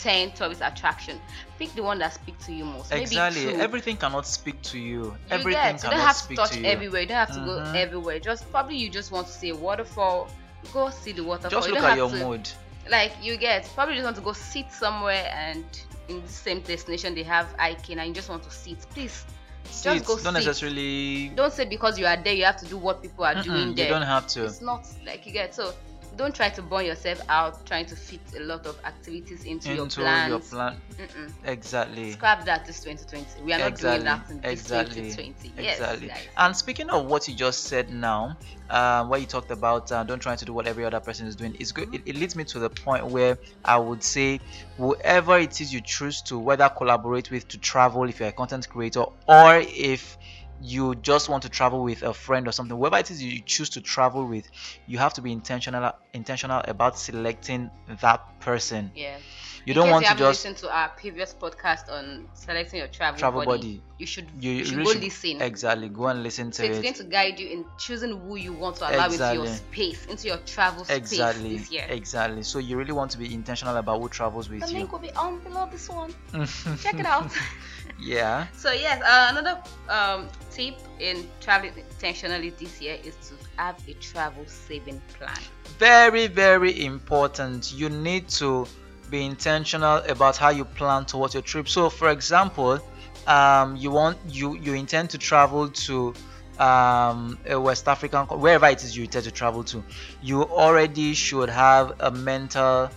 10 0.01 0.31
tourist 0.31 0.61
attraction 0.63 1.19
pick 1.59 1.73
the 1.75 1.83
one 1.83 1.99
that 1.99 2.13
speak 2.13 2.37
to 2.39 2.51
you 2.51 2.65
most 2.65 2.91
exactly. 2.91 3.53
Everything 3.55 3.95
cannot 3.97 4.25
speak 4.27 4.61
to 4.63 4.79
you. 4.79 5.03
you 5.03 5.15
Everything 5.29 5.51
get 5.53 5.73
you 5.75 5.79
cannot 5.79 5.91
don't 5.97 5.99
have 6.07 6.17
to 6.17 6.23
speak 6.23 6.37
touch 6.37 6.51
to 6.51 6.59
you. 6.59 6.65
everywhere 6.65 7.01
you 7.01 7.07
don't 7.07 7.17
have 7.17 7.31
to 7.35 7.39
Mhm. 7.39 7.45
go 7.45 7.79
everywhere 7.79 8.19
just 8.19 8.51
probably 8.51 8.77
you 8.77 8.89
just 8.89 9.11
want 9.11 9.27
to 9.27 9.33
see 9.33 9.49
a 9.49 9.55
waterfall 9.55 10.27
go 10.73 10.89
see 10.89 11.11
the 11.11 11.23
waterfall 11.23 11.49
Just 11.51 11.67
you 11.67 11.73
look 11.75 11.81
don't 11.83 11.91
at 11.91 11.97
have 11.97 11.97
your 11.97 12.09
to, 12.09 12.25
mood. 12.29 12.49
like 12.89 13.13
you 13.21 13.37
get 13.37 13.69
probably 13.75 13.93
just 13.95 14.05
want 14.05 14.15
to 14.15 14.21
go 14.23 14.33
sit 14.33 14.71
somewhere 14.71 15.31
and 15.35 15.65
in 16.07 16.21
the 16.23 16.27
same 16.27 16.61
destination 16.61 17.13
they 17.15 17.23
have 17.23 17.47
hiking 17.59 17.99
and 17.99 18.07
you 18.09 18.13
just 18.13 18.29
want 18.29 18.43
to 18.43 18.51
sit 18.51 18.79
please 18.89 19.25
Sit, 19.65 20.03
go 20.05 20.15
don't 20.17 20.23
sit. 20.23 20.33
necessarily. 20.33 21.29
don't 21.35 21.53
say 21.53 21.65
because 21.65 21.97
you 21.99 22.05
are 22.07 22.17
there 22.17 22.33
you 22.33 22.43
have 22.45 22.57
to 22.57 22.65
do 22.65 22.77
what 22.77 23.01
people 23.01 23.23
are 23.23 23.35
Mm-mm, 23.35 23.43
doing 23.43 23.67
you 23.77 23.85
don't 23.87 24.01
have 24.01 24.25
to. 24.27 24.45
it's 24.45 24.61
not 24.61 24.85
like 25.05 25.25
you 25.27 25.31
get 25.31 25.53
so 25.53 25.71
don't 26.15 26.35
try 26.35 26.49
to 26.49 26.61
burn 26.61 26.85
yourself 26.85 27.21
out 27.29 27.65
trying 27.65 27.85
to 27.85 27.95
fit 27.95 28.21
a 28.37 28.41
lot 28.41 28.65
of 28.65 28.79
activities 28.85 29.43
into, 29.45 29.73
your 29.73 29.85
into 29.85 30.01
plans 30.01 30.27
your 30.27 30.39
plan. 30.39 30.77
Mm-mm. 30.97 31.31
Exactly. 31.45 32.11
scrap 32.11 32.45
that 32.45 32.65
this 32.65 32.81
2020 32.81 33.41
we 33.41 33.53
are 33.53 33.59
not 33.59 33.67
Exactly, 33.67 34.03
doing 34.03 34.03
that 34.05 34.29
in 34.29 34.41
this 34.41 34.51
exactly, 34.51 35.11
2020 35.11 35.53
yes 35.57 35.79
Exactly. 35.79 36.07
guys. 36.07 36.27
And 36.37 36.55
speaking 36.55 36.89
of 36.89 37.05
what 37.05 37.27
you 37.27 37.35
just 37.35 37.63
said 37.65 37.89
now, 37.89 38.37
uh, 38.69 39.05
where 39.05 39.19
you 39.19 39.25
talked 39.25 39.51
about 39.51 39.91
uh, 39.91 40.03
don't 40.03 40.19
try 40.21 40.35
to 40.35 40.45
do 40.45 40.53
what 40.53 40.67
every 40.67 40.85
other 40.85 40.99
person 40.99 41.27
is 41.27 41.35
doing, 41.35 41.55
it's 41.59 41.71
good. 41.71 41.87
It, 41.93 42.01
it 42.05 42.15
leads 42.15 42.35
me 42.35 42.43
to 42.45 42.59
the 42.59 42.69
point 42.69 43.07
where 43.07 43.37
I 43.63 43.77
would 43.77 44.03
say, 44.03 44.39
whoever 44.77 45.37
it 45.39 45.59
is 45.61 45.73
you 45.73 45.81
choose 45.81 46.21
to, 46.23 46.37
whether 46.39 46.69
collaborate 46.69 47.31
with 47.31 47.47
to 47.49 47.57
travel, 47.57 48.03
if 48.03 48.19
you're 48.19 48.29
a 48.29 48.33
content 48.33 48.67
creator, 48.69 49.03
or 49.27 49.55
if 49.57 50.17
you 50.61 50.95
just 50.95 51.29
want 51.29 51.43
to 51.43 51.49
travel 51.49 51.83
with 51.83 52.03
a 52.03 52.13
friend 52.13 52.47
or 52.47 52.51
something, 52.51 52.77
whoever 52.77 52.97
it 52.97 53.09
is 53.11 53.21
you 53.23 53.41
choose 53.41 53.69
to 53.71 53.81
travel 53.81 54.25
with, 54.27 54.45
you 54.85 54.97
have 54.99 55.13
to 55.15 55.21
be 55.21 55.31
intentional 55.31 55.91
intentional 56.13 56.61
about 56.65 56.97
selecting 56.97 57.71
that 58.01 58.21
person. 58.39 58.91
yeah 58.95 59.17
You 59.65 59.73
In 59.73 59.75
don't 59.75 59.89
want 59.89 60.03
you 60.09 60.15
to 60.15 60.15
just 60.15 60.45
listened 60.45 60.57
to 60.57 60.75
our 60.75 60.89
previous 60.89 61.33
podcast 61.33 61.89
on 61.91 62.27
selecting 62.33 62.79
your 62.79 62.87
travel, 62.87 63.19
travel 63.19 63.41
body, 63.41 63.57
body. 63.57 63.83
you 63.97 64.05
should 64.05 64.27
You, 64.39 64.51
you 64.51 64.65
should 64.65 64.75
really 64.77 64.85
go 64.85 64.91
should- 64.93 65.01
listen 65.03 65.41
Exactly. 65.41 65.89
Go 65.89 66.07
and 66.07 66.23
listen 66.23 66.51
so 66.51 66.63
to 66.63 66.69
it's 66.69 66.77
it. 66.77 66.81
going 66.83 66.95
to 66.95 67.03
guide 67.03 67.39
you 67.39 67.47
in 67.49 67.65
choosing 67.77 68.17
who 68.19 68.35
you 68.35 68.53
want 68.53 68.75
to 68.77 68.89
allow 68.89 69.05
into 69.09 69.33
your 69.33 69.45
space 69.47 70.05
into 70.05 70.27
your 70.27 70.37
travel 70.37 70.83
space 70.83 70.97
exactly 70.97 71.49
this 71.57 71.71
year 71.71 71.85
exactly 71.89 72.43
so 72.43 72.59
you 72.59 72.77
really 72.77 72.91
want 72.93 73.11
to 73.11 73.17
be 73.17 73.33
intentional 73.33 73.75
about 73.77 73.99
who 73.99 74.09
travels 74.09 74.47
the 74.47 74.55
with 74.55 74.71
you 74.71 74.77
link 74.79 74.91
will 74.91 74.99
be 74.99 75.11
on 75.15 75.41
below 75.43 75.67
this 75.71 75.89
one 75.89 76.11
check 76.81 76.99
it 76.99 77.05
out 77.05 77.31
yeah. 78.01 78.47
So 78.53 78.71
yes, 78.71 79.01
uh, 79.01 79.27
another 79.31 79.61
um, 79.89 80.29
tip 80.49 80.75
in 80.99 81.29
traveling 81.39 81.77
intentionally 81.77 82.51
this 82.51 82.81
year 82.81 82.97
is 83.03 83.15
to 83.29 83.35
have 83.57 83.77
a 83.87 83.93
travel 83.95 84.45
saving 84.47 85.01
plan. 85.13 85.43
very 85.79 86.27
very 86.27 86.85
important. 86.85 87.71
You 87.71 87.89
need 87.89 88.29
to 88.41 88.67
be 89.09 89.25
intentional 89.25 89.97
about 90.09 90.37
how 90.37 90.49
you 90.49 90.65
plan 90.65 91.05
towards 91.05 91.33
your 91.33 91.43
trip. 91.43 91.67
So 91.69 91.89
for 91.89 92.09
example 92.09 92.79
um 93.27 93.75
you 93.75 93.91
want 93.91 94.17
you 94.25 94.55
you 94.57 94.73
intend 94.73 95.09
to 95.11 95.17
travel 95.17 95.69
to 95.69 96.13
um 96.57 97.37
a 97.47 97.59
west 97.59 97.87
african 97.87 98.25
wherever 98.27 98.65
it 98.67 98.83
is 98.83 98.97
you 98.97 99.03
intend 99.03 99.23
to 99.25 99.31
travel 99.31 99.63
to 99.63 99.83
you 100.21 100.43
already 100.43 101.13
should 101.13 101.49
have 101.49 101.93
a 101.99 102.09
mental 102.11 102.89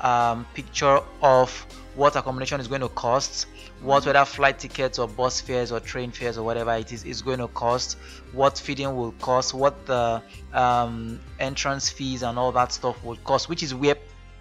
um, 0.00 0.46
picture 0.54 1.00
of 1.22 1.66
what 1.96 2.14
accommodation 2.14 2.60
is 2.60 2.68
going 2.68 2.82
to 2.82 2.88
cost 2.90 3.46
what 3.80 4.04
whether 4.04 4.24
flight 4.24 4.58
tickets 4.58 4.98
or 4.98 5.08
bus 5.08 5.40
fares 5.40 5.72
or 5.72 5.80
train 5.80 6.10
fares 6.12 6.36
or 6.38 6.44
whatever 6.44 6.72
it 6.74 6.92
is 6.92 7.04
is 7.04 7.22
going 7.22 7.38
to 7.38 7.48
cost 7.48 7.96
what 8.32 8.58
feeding 8.58 8.94
will 8.94 9.12
cost 9.12 9.54
what 9.54 9.86
the 9.86 10.22
um, 10.52 11.18
entrance 11.40 11.88
fees 11.88 12.22
and 12.22 12.38
all 12.38 12.52
that 12.52 12.70
stuff 12.72 13.02
will 13.02 13.16
cost 13.24 13.48
which 13.48 13.62
is 13.62 13.74
where 13.74 13.96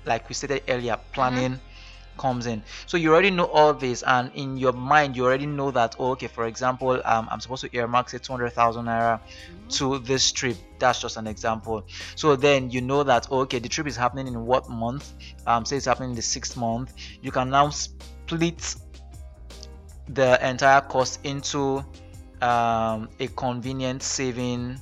like 0.06 0.28
we 0.30 0.36
stated 0.36 0.62
earlier 0.68 1.00
planning 1.14 1.60
comes 2.18 2.46
in. 2.46 2.64
So 2.86 2.98
you 2.98 3.12
already 3.12 3.32
know 3.32 3.46
all 3.46 3.74
this 3.74 4.04
and 4.04 4.32
in 4.34 4.58
your 4.58 4.74
mind 4.74 5.16
you 5.16 5.26
already 5.26 5.46
know 5.46 5.72
that 5.72 5.96
oh, 6.00 6.12
okay 6.12 6.28
for 6.28 6.46
example 6.46 7.02
um, 7.06 7.28
i'm 7.32 7.40
supposed 7.40 7.62
to 7.62 7.76
earmark 7.76 8.10
say 8.10 8.18
200000 8.18 8.86
naira 8.86 9.20
to 9.70 10.00
this 10.00 10.32
trip. 10.32 10.58
That's 10.78 11.02
just 11.02 11.18
an 11.18 11.28
example. 11.28 11.86
So 12.16 12.36
then 12.36 12.70
you 12.70 12.82
know 12.82 13.04
that 13.04 13.28
oh, 13.32 13.40
okay 13.42 13.60
the 13.60 13.70
trip 13.70 13.88
is 13.88 13.96
happening 13.96 14.28
in 14.28 14.46
what 14.46 14.70
month? 14.70 15.14
Um 15.48 15.66
say 15.66 15.78
it's 15.78 15.86
happening 15.86 16.12
in 16.12 16.16
the 16.16 16.22
sixth 16.22 16.58
month. 16.58 16.94
You 17.22 17.32
can 17.32 17.50
now 17.50 17.70
split 17.70 18.76
the 20.10 20.48
entire 20.48 20.82
cost 20.82 21.20
into 21.24 21.84
um, 22.42 23.10
a 23.20 23.28
convenient 23.36 24.04
saving 24.04 24.80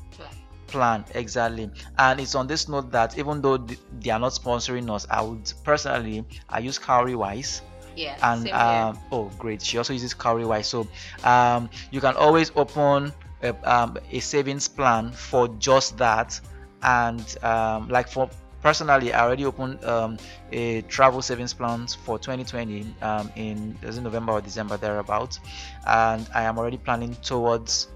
Plan. 0.74 1.06
exactly. 1.16 1.72
And 1.98 2.20
it's 2.20 2.36
on 2.36 2.48
this 2.48 2.68
note 2.68 2.92
that 2.92 3.18
even 3.18 3.42
though 3.42 3.58
th- 3.58 3.80
they 4.02 4.12
are 4.12 4.20
not 4.20 4.34
sponsoring 4.34 4.90
us 4.94 5.08
i 5.10 5.22
would 5.22 5.52
personally 5.64 6.26
i 6.50 6.60
use 6.60 6.80
cowrywise 6.80 7.62
Yeah, 7.96 8.18
and 8.22 8.52
um, 8.52 9.00
oh 9.12 9.32
great. 9.38 9.62
She 9.62 9.78
also 9.78 9.94
uses 9.94 10.14
cowrywise 10.14 10.66
so 10.66 10.88
um, 11.24 11.70
you 11.92 12.02
can 12.02 12.16
always 12.16 12.52
open 12.56 13.14
a, 13.42 13.56
um, 13.72 13.98
a 14.12 14.20
savings 14.20 14.68
plan 14.68 15.12
for 15.12 15.48
just 15.60 15.98
that. 15.98 16.40
And 16.84 17.26
um, 17.44 17.88
like 17.90 18.08
for 18.10 18.30
personally 18.62 19.14
i 19.14 19.22
already 19.24 19.46
opened 19.46 19.84
um, 19.86 20.18
a 20.52 20.82
travel 20.84 21.22
savings 21.22 21.54
plan 21.54 21.88
for 21.88 22.18
2020 22.20 22.96
um, 23.02 23.30
in 23.36 23.78
it 23.82 23.96
november 24.02 24.34
or 24.34 24.42
december 24.42 24.78
thereabouts. 24.78 25.40
And 25.86 26.28
i 26.34 26.44
am 26.44 26.58
already 26.58 26.78
planning 26.78 27.16
towards 27.22 27.88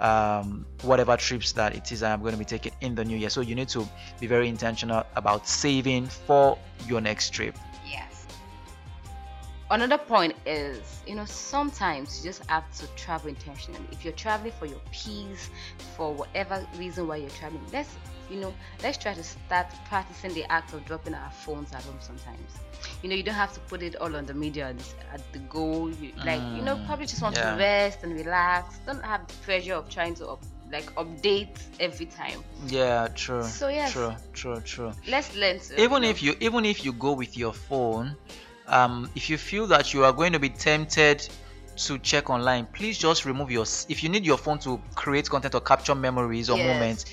um, 0.00 0.66
whatever 0.82 1.16
trips 1.16 1.52
that 1.52 1.74
it 1.74 1.90
is 1.92 2.02
I 2.02 2.10
am 2.10 2.20
going 2.20 2.32
to 2.32 2.38
be 2.38 2.44
taking 2.44 2.72
in 2.80 2.94
the 2.94 3.04
new 3.04 3.16
year. 3.16 3.30
So 3.30 3.40
you 3.40 3.54
need 3.54 3.68
to 3.70 3.86
be 4.20 4.26
very 4.26 4.48
intentional 4.48 5.04
about 5.16 5.46
saving 5.46 6.06
for 6.06 6.58
your 6.86 7.00
next 7.00 7.30
trip. 7.30 7.56
Yes. 7.88 8.26
Another 9.70 9.98
point 9.98 10.34
is, 10.46 11.02
you 11.06 11.14
know, 11.14 11.24
sometimes 11.24 12.18
you 12.18 12.30
just 12.30 12.44
have 12.50 12.70
to 12.78 12.86
travel 12.88 13.28
intentionally. 13.28 13.86
If 13.92 14.04
you're 14.04 14.12
traveling 14.12 14.52
for 14.52 14.66
your 14.66 14.80
peace, 14.92 15.48
for 15.96 16.12
whatever 16.12 16.66
reason 16.76 17.08
why 17.08 17.16
you're 17.16 17.30
traveling, 17.30 17.64
let's, 17.72 17.96
you 18.30 18.36
know, 18.40 18.52
let's 18.82 18.98
try 18.98 19.14
to 19.14 19.22
start 19.22 19.66
practicing 19.88 20.32
the 20.34 20.44
act 20.50 20.72
of 20.72 20.84
dropping 20.84 21.14
our 21.14 21.30
phones 21.30 21.72
at 21.72 21.82
home 21.82 21.98
sometimes. 22.00 22.52
You 23.02 23.08
know, 23.08 23.14
you 23.14 23.22
don't 23.22 23.34
have 23.34 23.52
to 23.54 23.60
put 23.60 23.82
it 23.82 23.96
all 23.96 24.14
on 24.16 24.26
the 24.26 24.34
media 24.34 24.68
at 24.68 24.78
the- 24.78 25.12
at 25.14 25.32
the 25.32 25.38
go. 25.40 25.88
You, 25.88 26.12
like, 26.24 26.40
you 26.54 26.62
know, 26.62 26.76
Mm, 26.76 26.86
probably 26.86 27.06
just 27.06 27.22
want 27.22 27.36
yeah. 27.36 27.52
to 27.52 27.58
rest 27.58 27.98
and 28.02 28.12
relax. 28.14 28.78
Don't 28.86 29.04
have 29.04 29.26
the 29.26 29.34
pressure 29.44 29.74
of 29.74 29.88
trying 29.88 30.14
to 30.16 30.28
up, 30.28 30.42
like 30.70 30.92
update 30.94 31.56
every 31.80 32.06
time. 32.06 32.42
Yeah, 32.66 33.08
true. 33.14 33.42
So, 33.42 33.68
yes. 33.68 33.92
True, 33.92 34.14
true, 34.32 34.60
true. 34.60 34.92
Let's 35.06 35.34
learn 35.36 35.58
to. 35.60 35.80
Even 35.80 36.02
know, 36.02 36.08
if 36.08 36.22
you 36.22 36.34
even 36.40 36.64
if 36.64 36.84
you 36.84 36.92
go 36.92 37.12
with 37.12 37.36
your 37.36 37.52
phone, 37.52 38.16
um, 38.68 39.10
if 39.14 39.28
you 39.30 39.36
feel 39.38 39.66
that 39.68 39.92
you 39.92 40.04
are 40.04 40.12
going 40.12 40.32
to 40.32 40.38
be 40.38 40.48
tempted 40.48 41.28
to 41.76 41.98
check 41.98 42.30
online, 42.30 42.66
please 42.72 42.96
just 42.98 43.24
remove 43.24 43.50
your. 43.50 43.64
If 43.88 44.02
you 44.02 44.08
need 44.08 44.24
your 44.24 44.38
phone 44.38 44.58
to 44.60 44.80
create 44.94 45.28
content 45.28 45.54
or 45.54 45.60
capture 45.60 45.94
memories 45.94 46.48
or 46.48 46.56
Yes. 46.58 46.66
moments, 46.66 47.04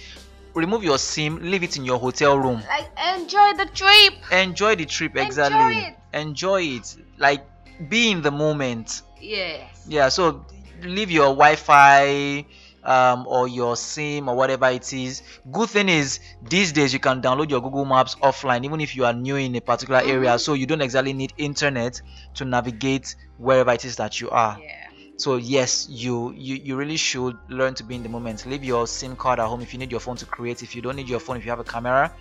remove 0.53 0.84
your 0.84 0.98
SIM, 0.98 1.38
leave 1.41 1.63
it 1.63 1.77
in 1.77 1.86
your 1.86 2.00
hotel 2.00 2.38
room. 2.38 2.62
like 2.67 2.89
enjoy 3.15 3.53
the 3.58 3.65
trip. 3.74 4.13
Enjoy 4.31 4.75
the 4.75 4.86
trip 4.86 5.15
exactly 5.17 5.58
Enjoy 5.58 5.88
it. 5.88 5.96
Enjoy 6.13 6.62
it. 6.62 6.96
Like 7.17 7.46
be 7.89 8.12
in 8.12 8.22
the 8.22 8.31
moment. 8.31 9.01
Yes. 9.20 9.86
Yeah. 9.88 10.10
So 10.10 10.46
leave 10.81 11.12
your 11.12 11.27
Wi-Fi 11.36 12.46
um, 12.84 13.27
or 13.27 13.48
your 13.48 13.75
SIM 13.75 14.27
or 14.27 14.36
whatever 14.36 14.67
it 14.70 14.91
is. 14.93 15.22
Good 15.51 15.70
thing 15.70 15.89
is 15.89 16.20
these 16.50 16.72
days 16.72 16.93
you 16.93 17.00
can 17.00 17.22
download 17.22 17.50
your 17.50 17.62
Google 17.62 17.86
Maps 17.86 18.15
offline, 18.15 18.65
even 18.65 18.81
if 18.81 18.96
you 18.96 19.05
are 19.05 19.13
new 19.13 19.36
in 19.36 19.55
a 19.55 19.62
particular 19.62 20.00
area. 20.01 20.31
Mhm. 20.36 20.39
So 20.39 20.53
you 20.53 20.65
don't 20.65 20.81
exactly 20.81 21.13
need 21.13 21.34
internet 21.38 22.01
to 22.36 22.46
navigate 22.46 23.15
wherever 23.38 23.72
it 23.72 23.86
is 23.86 23.96
that 23.98 24.20
you 24.20 24.29
are. 24.31 24.58
Yeah. 24.62 24.80
So 25.21 25.35
yes, 25.35 25.87
you, 25.87 26.31
you 26.35 26.55
you 26.55 26.75
really 26.75 26.97
should 26.97 27.37
learn 27.47 27.75
to 27.75 27.83
be 27.83 27.93
in 27.95 28.01
the 28.01 28.09
moment. 28.09 28.43
Leave 28.47 28.63
your 28.63 28.87
SIM 28.87 29.15
card 29.15 29.39
at 29.39 29.45
home 29.47 29.61
if 29.61 29.71
you 29.71 29.77
need 29.77 29.91
your 29.91 29.99
phone 29.99 30.17
to 30.17 30.25
create. 30.25 30.63
If 30.63 30.75
you 30.75 30.81
don't 30.81 30.95
need 30.95 31.07
your 31.07 31.19
phone, 31.19 31.37
if 31.37 31.45
you 31.45 31.51
have 31.51 31.59
a 31.59 31.63
camera, 31.63 32.11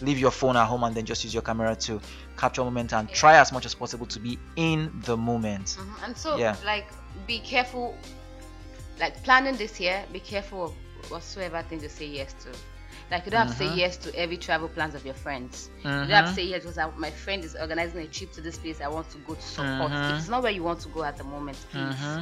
leave 0.00 0.18
your 0.18 0.32
phone 0.32 0.56
at 0.56 0.66
home 0.66 0.82
and 0.82 0.92
then 0.92 1.04
just 1.04 1.22
use 1.22 1.32
your 1.32 1.44
camera 1.44 1.76
to 1.76 2.00
capture 2.36 2.62
a 2.62 2.64
moment 2.64 2.92
and 2.92 3.08
try 3.10 3.36
as 3.38 3.52
much 3.52 3.64
as 3.64 3.74
possible 3.74 4.06
to 4.06 4.18
be 4.18 4.36
in 4.56 4.90
the 5.04 5.16
moment. 5.16 5.76
Mhm. 5.78 6.04
And 6.04 6.16
so, 6.16 6.36
Yeah. 6.36 6.56
like, 6.64 6.88
be 7.28 7.38
careful. 7.38 7.96
Like 8.98 9.22
planning 9.22 9.56
this 9.56 9.78
year, 9.78 10.04
be 10.12 10.18
careful 10.18 10.64
of 10.64 11.10
whatsoever 11.12 11.62
thing 11.62 11.80
you 11.80 11.88
say 11.88 12.06
yes 12.06 12.34
to. 12.42 12.48
Like 13.12 13.24
you 13.24 13.30
don't 13.30 13.46
have 13.46 13.48
to 13.48 13.54
Mhm. 13.54 13.58
say 13.58 13.76
yes 13.76 13.96
to 13.98 14.14
every 14.16 14.36
travel 14.36 14.68
plans 14.68 14.94
of 14.96 15.04
your 15.04 15.14
friends. 15.14 15.70
You 15.84 15.90
don't 15.90 16.10
have 16.10 16.26
to 16.26 16.34
say 16.34 16.44
yes 16.44 16.62
because 16.62 16.78
I, 16.78 16.90
my 16.96 17.10
friend 17.10 17.44
is 17.44 17.54
organizing 17.54 18.00
a 18.00 18.08
trip 18.08 18.32
to 18.32 18.40
this 18.40 18.58
place. 18.58 18.80
I 18.80 18.88
want 18.88 19.08
to 19.10 19.18
go 19.18 19.34
to 19.34 19.40
support. 19.42 19.92
Mhm. 19.92 20.10
If 20.10 20.18
it's 20.18 20.28
not 20.28 20.42
where 20.42 20.50
you 20.52 20.64
want 20.64 20.80
to 20.80 20.88
go 20.88 21.04
at 21.04 21.16
the 21.16 21.24
moment, 21.24 21.56
please. 21.70 22.18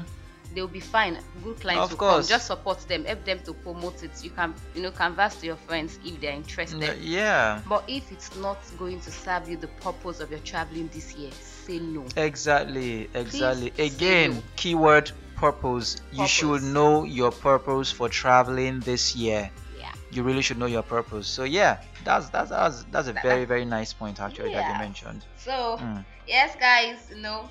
They'll 0.56 0.66
be 0.66 0.80
fine. 0.80 1.18
Good 1.44 1.60
clients 1.60 1.84
Of 1.84 1.90
will 1.90 1.98
course. 1.98 2.26
come. 2.28 2.34
Just 2.36 2.46
support 2.46 2.78
them. 2.88 3.04
Help 3.04 3.24
them 3.26 3.38
to 3.44 3.52
promote 3.52 4.02
it. 4.02 4.10
You 4.24 4.30
can, 4.30 4.54
you 4.74 4.80
know, 4.82 4.90
converse 4.90 5.36
to 5.40 5.46
your 5.46 5.56
friends 5.56 5.98
if 6.04 6.18
they're 6.20 6.32
interested. 6.32 6.98
Yeah. 6.98 7.60
But 7.68 7.84
if 7.86 8.10
it's 8.10 8.34
not 8.36 8.58
going 8.78 9.00
to 9.02 9.10
serve 9.10 9.48
you 9.50 9.58
the 9.58 9.68
purpose 9.68 10.18
of 10.20 10.30
your 10.30 10.40
traveling 10.40 10.88
this 10.94 11.14
year, 11.14 11.30
say 11.32 11.78
no. 11.78 12.06
Exactly, 12.16 13.08
exactly. 13.12 13.70
say 13.76 13.86
Again, 13.86 14.30
no. 14.36 14.42
keyword 14.56 15.12
purpose. 15.36 15.98
You 16.10 16.26
should 16.26 16.62
know 16.62 17.04
your 17.04 17.30
purpose 17.30 17.92
for 17.92 18.08
traveling 18.08 18.80
this 18.80 19.14
year. 19.14 19.50
Yeah. 19.78 19.92
You 20.10 20.22
really 20.22 20.40
should 20.40 20.58
know 20.58 20.66
your 20.66 20.82
purpose. 20.82 21.26
So 21.26 21.44
yeah, 21.44 21.82
that's 22.04 22.30
that's 22.30 22.48
that's, 22.48 22.84
that's 22.90 23.08
a 23.08 23.12
very 23.12 23.44
very 23.44 23.66
nice 23.66 23.92
point 23.92 24.20
actually 24.20 24.52
that 24.54 24.72
you 24.72 24.78
mentioned. 24.78 25.22
So 25.36 25.76
Mm. 25.78 26.02
yes, 26.26 26.56
guys, 26.58 26.96
you 27.14 27.20
know 27.20 27.50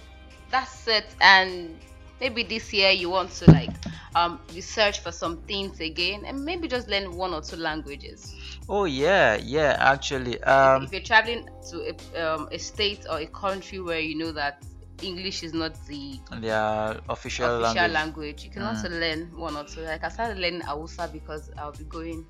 that's 0.49 0.87
it. 0.87 1.05
And 1.21 1.77
maybe 2.19 2.43
this 2.43 2.73
year 2.73 2.91
you 2.91 3.09
want 3.09 3.31
to 3.31 3.47
like 3.47 3.71
um 4.15 4.39
research 4.53 4.99
for 5.01 5.11
some 5.11 5.37
things 5.43 5.79
again, 5.79 6.23
and 6.25 6.43
maybe 6.45 6.67
just 6.67 6.87
learn 6.87 7.15
one 7.15 7.33
or 7.33 7.41
two 7.41 7.57
languages. 7.57 8.33
Oh 8.69 8.85
yeah, 8.85 9.35
yeah. 9.35 9.75
Actually, 9.79 10.35
If- 10.35 10.47
um, 10.47 10.83
if 10.83 10.91
you're 10.91 11.01
traveling 11.01 11.47
to 11.71 11.93
a, 12.15 12.33
um, 12.35 12.47
a 12.51 12.57
state 12.57 13.05
or 13.09 13.19
a 13.19 13.27
country 13.27 13.79
where 13.79 13.99
you 13.99 14.17
know 14.17 14.31
that 14.31 14.63
English 15.01 15.43
is 15.43 15.53
not 15.53 15.75
the 15.87 16.19
their 16.39 16.99
official, 17.09 17.63
official 17.63 17.87
language. 17.87 17.91
language. 17.91 18.43
You 18.45 18.49
can 18.51 18.63
Mm. 18.63 18.67
also 18.67 18.89
learn 18.89 19.37
one 19.37 19.55
or 19.57 19.63
two. 19.65 19.81
Like 19.81 20.03
I 20.03 20.09
started 20.09 20.37
learning 20.39 20.61
Hausa 20.61 21.09
because 21.11 21.51
I'll 21.57 21.71
be 21.73 21.83
going 21.83 22.25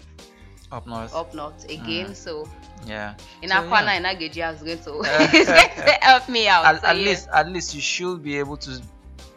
up 0.71 0.87
north. 0.87 1.13
up 1.15 1.33
north 1.33 1.63
again. 1.65 2.07
Mm. 2.07 2.15
So 2.15 2.49
Yeah. 2.85 3.13
in 3.41 3.49
So, 3.49 3.55
Akwana 3.55 3.93
yeah. 3.93 3.97
and 3.97 4.05
Ageji, 4.05 4.53
is 4.53 4.63
going 4.63 4.79
to, 4.79 4.91
going 4.91 5.03
to 5.85 5.97
help 6.01 6.27
me 6.27 6.47
out. 6.47 6.65
At, 6.65 6.81
So, 6.81 6.87
at 6.87 6.97
yeah. 6.97 7.05
least, 7.05 7.27
at 7.33 7.47
least 7.49 7.75
you 7.75 7.81
should 7.81 8.23
be 8.23 8.37
able 8.39 8.57
to 8.57 8.81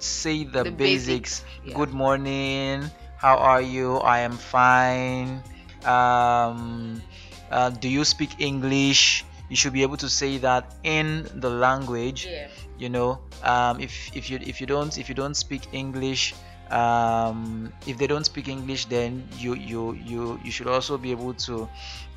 say 0.07 0.45
the, 0.45 0.65
The 0.65 0.71
basics. 0.71 1.43
basics, 1.43 1.45
yeah. 1.65 1.75
Good 1.75 1.93
morning. 1.93 2.91
How 3.17 3.37
are 3.37 3.61
you? 3.63 3.97
I 3.99 4.21
am 4.21 4.37
fine. 4.37 5.43
Um, 5.85 7.03
uh, 7.51 7.71
do 7.71 7.89
you 7.89 8.05
speak 8.05 8.31
English? 8.39 9.25
You 9.49 9.57
should 9.57 9.73
be 9.73 9.83
able 9.83 9.97
to 9.99 10.09
say 10.09 10.39
that 10.39 10.75
in 10.85 11.29
the 11.35 11.51
language. 11.51 12.27
Yeah. 12.27 12.49
you 12.79 12.89
know 12.89 13.19
um, 13.43 13.81
if 13.83 14.15
if 14.15 14.31
you 14.31 14.39
if 14.41 14.61
you 14.61 14.67
don't 14.67 14.95
if 15.03 15.09
you 15.11 15.15
don't 15.19 15.35
speak 15.35 15.67
english 15.75 16.31
um, 16.71 17.73
if 17.91 17.99
they 17.99 18.07
don't 18.07 18.23
speak 18.23 18.47
english 18.47 18.87
then 18.87 19.27
you 19.35 19.55
you 19.59 19.99
you 19.99 20.39
you 20.45 20.51
should 20.55 20.69
also 20.71 20.95
be 20.97 21.11
able 21.11 21.35
to 21.35 21.67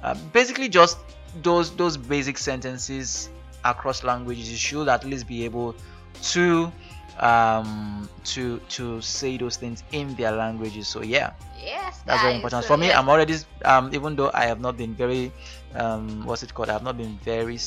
uh, 0.04 0.14
basically 0.34 0.70
just 0.70 0.98
those 1.42 1.74
those 1.82 1.98
basic 1.98 2.38
sentences 2.38 3.30
across 3.66 4.04
languages 4.04 4.52
you 4.52 4.58
should 4.58 4.88
at 4.88 5.02
least 5.04 5.26
be 5.28 5.46
able 5.46 5.74
to 6.22 6.72
um 7.20 8.08
to 8.24 8.60
to 8.70 9.02
say 9.02 9.38
those 9.38 9.58
things 9.58 9.84
in 9.92 10.16
their 10.16 10.32
languages 10.32 10.88
so 10.88 11.02
yeah 11.04 11.32
Yes. 11.62 12.02
that's 12.06 12.22
very 12.24 12.36
important 12.36 12.64
so 12.64 12.68
for 12.70 12.78
me 12.78 12.88
yes. 12.88 12.98
i'm 12.98 13.10
already 13.10 13.36
um 13.66 13.90
even 13.94 14.16
though 14.16 14.32
i 14.34 14.46
have 14.46 14.60
not 14.60 14.78
been 14.78 14.96
very 14.96 15.32
um 15.76 16.26
what's 16.26 16.42
it 16.42 16.54
called 16.54 16.70
i 16.70 16.74
have 16.74 16.84
not 16.84 16.98
been 16.98 17.20
very 17.24 17.60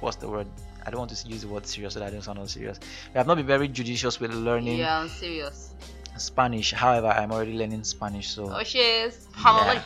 what's 0.00 0.16
the 0.16 0.28
word 0.28 0.46
i 0.86 0.90
don't 0.90 1.00
want 1.00 1.10
to 1.10 1.28
use 1.28 1.42
the 1.42 1.48
word 1.48 1.66
serious 1.66 1.92
so 1.94 2.00
that 2.00 2.06
i 2.06 2.10
don't 2.10 2.22
sound 2.22 2.38
unserious 2.38 2.78
i 3.14 3.18
have 3.18 3.26
not 3.26 3.36
been 3.36 3.46
very 3.46 3.68
judicious 3.68 4.20
with 4.20 4.32
learning 4.32 4.78
Yeah, 4.78 5.00
I'm 5.00 5.08
serious. 5.08 5.74
spanish 6.16 6.72
however 6.72 7.08
i'm 7.08 7.30
already 7.30 7.52
learning 7.58 7.84
spanish 7.84 8.30
so 8.30 8.48
Oh, 8.50 8.62
she's 8.64 9.26
family. 9.36 9.78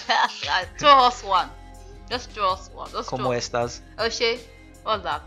throw 0.78 0.90
us 1.06 1.22
one. 1.22 1.48
Just 2.10 2.30
throw 2.30 2.52
us 2.52 2.68
one. 2.74 2.90
Just 2.90 3.08
como 3.08 3.30
throw. 3.30 3.38
estas 3.38 3.80
Oh, 3.98 4.08
she. 4.10 4.38
What's 4.82 5.02
that? 5.04 5.22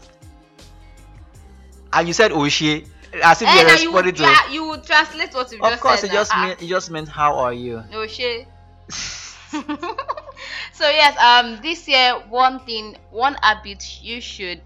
and 1.93 2.07
you 2.07 2.13
said 2.13 2.31
oshie 2.31 2.85
as 3.23 3.41
if 3.41 3.47
Eh, 3.47 3.53
you're 3.53 3.63
now 3.63 3.75
you 3.75 3.91
would, 3.91 4.15
to 4.15 4.35
you 4.51 4.67
would 4.67 4.83
translate 4.83 5.33
what 5.33 5.51
you 5.51 5.61
just 5.61 5.61
of 5.61 5.79
course 5.79 5.85
said. 5.85 6.03
it 6.03 6.11
just 6.11 6.31
Ah, 6.31 6.35
meant 6.35 6.61
it 6.61 6.67
just 6.67 6.91
meant 6.91 7.09
how 7.09 7.37
are 7.37 7.53
you 7.53 7.83
Oh, 7.93 8.07
she. 8.07 8.45
so 8.89 10.89
yes, 10.89 11.17
um, 11.17 11.59
this 11.61 11.87
year 11.87 12.13
one 12.29 12.59
thing, 12.59 12.95
one 13.09 13.35
habit 13.41 13.83
you 14.01 14.21
should, 14.21 14.61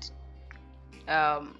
um, 1.07 1.57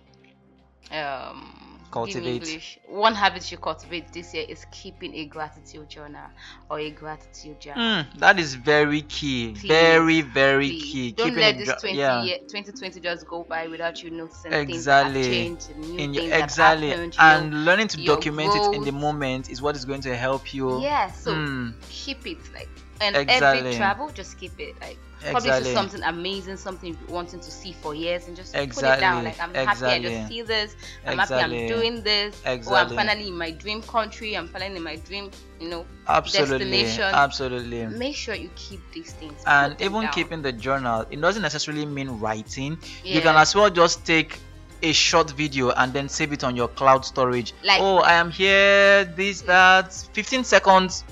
um, 0.92 1.59
Cultivate. 1.92 2.26
English. 2.26 2.80
One 2.88 3.16
habit 3.16 3.52
you 3.52 3.58
cultivate 3.58 4.12
this 4.14 4.34
year 4.34 4.46
is 4.48 4.66
keeping 4.72 5.14
a 5.16 5.26
gratitude 5.26 5.90
journal 5.90 6.30
or 6.70 6.80
a 6.80 6.92
gratitude 6.92 7.60
journal. 7.60 7.94
Mm, 7.94 8.20
that 8.20 8.40
is 8.40 8.56
very 8.56 9.02
key 9.02 9.54
Please, 9.56 9.78
very 9.78 10.22
very 10.22 10.72
Please, 10.72 10.74
key 10.74 11.12
Don't 11.16 11.36
Keeping 11.36 11.38
let 11.38 11.58
this 11.58 11.74
gra- 11.74 11.82
20 11.82 12.14
yeah. 12.14 12.26
year, 12.26 12.38
2020 12.50 13.00
just 13.00 13.28
go 13.28 13.44
by 13.44 13.68
without 13.68 14.04
you 14.04 14.10
noticing 14.12 14.58
Exactly. 14.58 14.66
things 14.66 14.90
have 14.90 15.20
changed, 15.20 15.76
new 15.76 16.10
your, 16.14 16.24
exactly 16.30 16.56
happened, 16.58 17.18
you 17.20 17.28
know. 17.28 17.50
and 17.52 17.66
learning 17.66 17.88
to 17.90 17.98
document 17.98 18.56
it 18.56 18.68
in 18.72 18.84
the 18.84 18.92
moment 18.92 19.50
is 19.50 19.62
what 19.62 19.76
is 19.76 19.86
going 19.86 20.02
to 20.02 20.16
help 20.16 20.54
you 20.54 20.84
yeah, 20.84 21.08
so 21.08 21.42
Mm, 21.42 21.76
keep 21.90 22.26
it 22.26 22.40
like 22.54 22.70
and 23.02 23.16
Exactly. 23.16 23.60
every 23.60 23.76
travel 23.76 24.10
just 24.10 24.38
keep 24.38 24.58
it 24.60 24.80
like 24.82 24.98
probably 25.22 25.50
exactly. 25.50 25.70
see 25.70 25.74
something 25.74 26.04
amazing 26.04 26.58
something 26.58 26.98
wanting 27.10 27.40
to 27.40 27.52
see 27.52 27.74
for 27.74 27.94
years 27.94 28.28
and 28.28 28.36
just 28.36 28.54
put 28.54 28.64
it 28.64 29.00
down. 29.00 29.24
Like 29.24 29.40
i'm 29.42 29.54
happy 29.54 29.86
i 29.86 30.00
just 30.02 30.28
see 30.28 30.42
this. 30.42 30.76
I'm 31.06 31.20
Exactly. 31.20 31.38
happy 31.38 31.62
i'm 31.64 31.68
doing 31.68 32.04
this. 32.04 32.42
Or 32.46 32.76
i'm 32.76 32.90
finally 32.90 33.28
in 33.28 33.38
my 33.38 33.52
dream 33.52 33.82
country. 33.82 34.36
I'm 34.36 34.48
finally 34.48 34.78
in 34.78 34.84
my 34.84 34.96
dream 34.98 35.32
you 35.60 35.70
know 35.70 35.86
absolutely. 36.08 36.60
destination. 36.60 37.14
absolutely. 37.14 37.86
Make 37.88 38.16
sure 38.16 38.36
you 38.36 38.50
keep 38.56 38.80
these 38.94 39.12
things. 39.14 39.42
And 39.46 39.80
even 39.82 40.04
down. 40.04 40.14
keeping 40.14 40.42
the 40.42 40.52
journal 40.52 41.06
it 41.10 41.20
doesn't 41.20 41.42
necessarily 41.42 41.86
mean 41.86 42.20
writing. 42.20 42.78
You 43.04 43.22
can 43.22 43.36
as 43.36 43.56
well 43.56 43.70
just 43.70 44.06
take 44.06 44.40
a 44.82 44.94
short 44.94 45.32
video 45.32 45.72
and 45.72 45.92
then 45.92 46.08
save 46.08 46.32
it 46.32 46.44
on 46.46 46.56
your 46.56 46.70
cloud 46.70 47.04
storage. 47.04 47.54
Like- 47.64 47.82
oh 47.82 47.98
i 47.98 48.14
am 48.14 48.32
here 48.32 49.04
this 49.04 49.42
that 49.42 49.94
15 50.14 50.46
seconds 50.46 51.04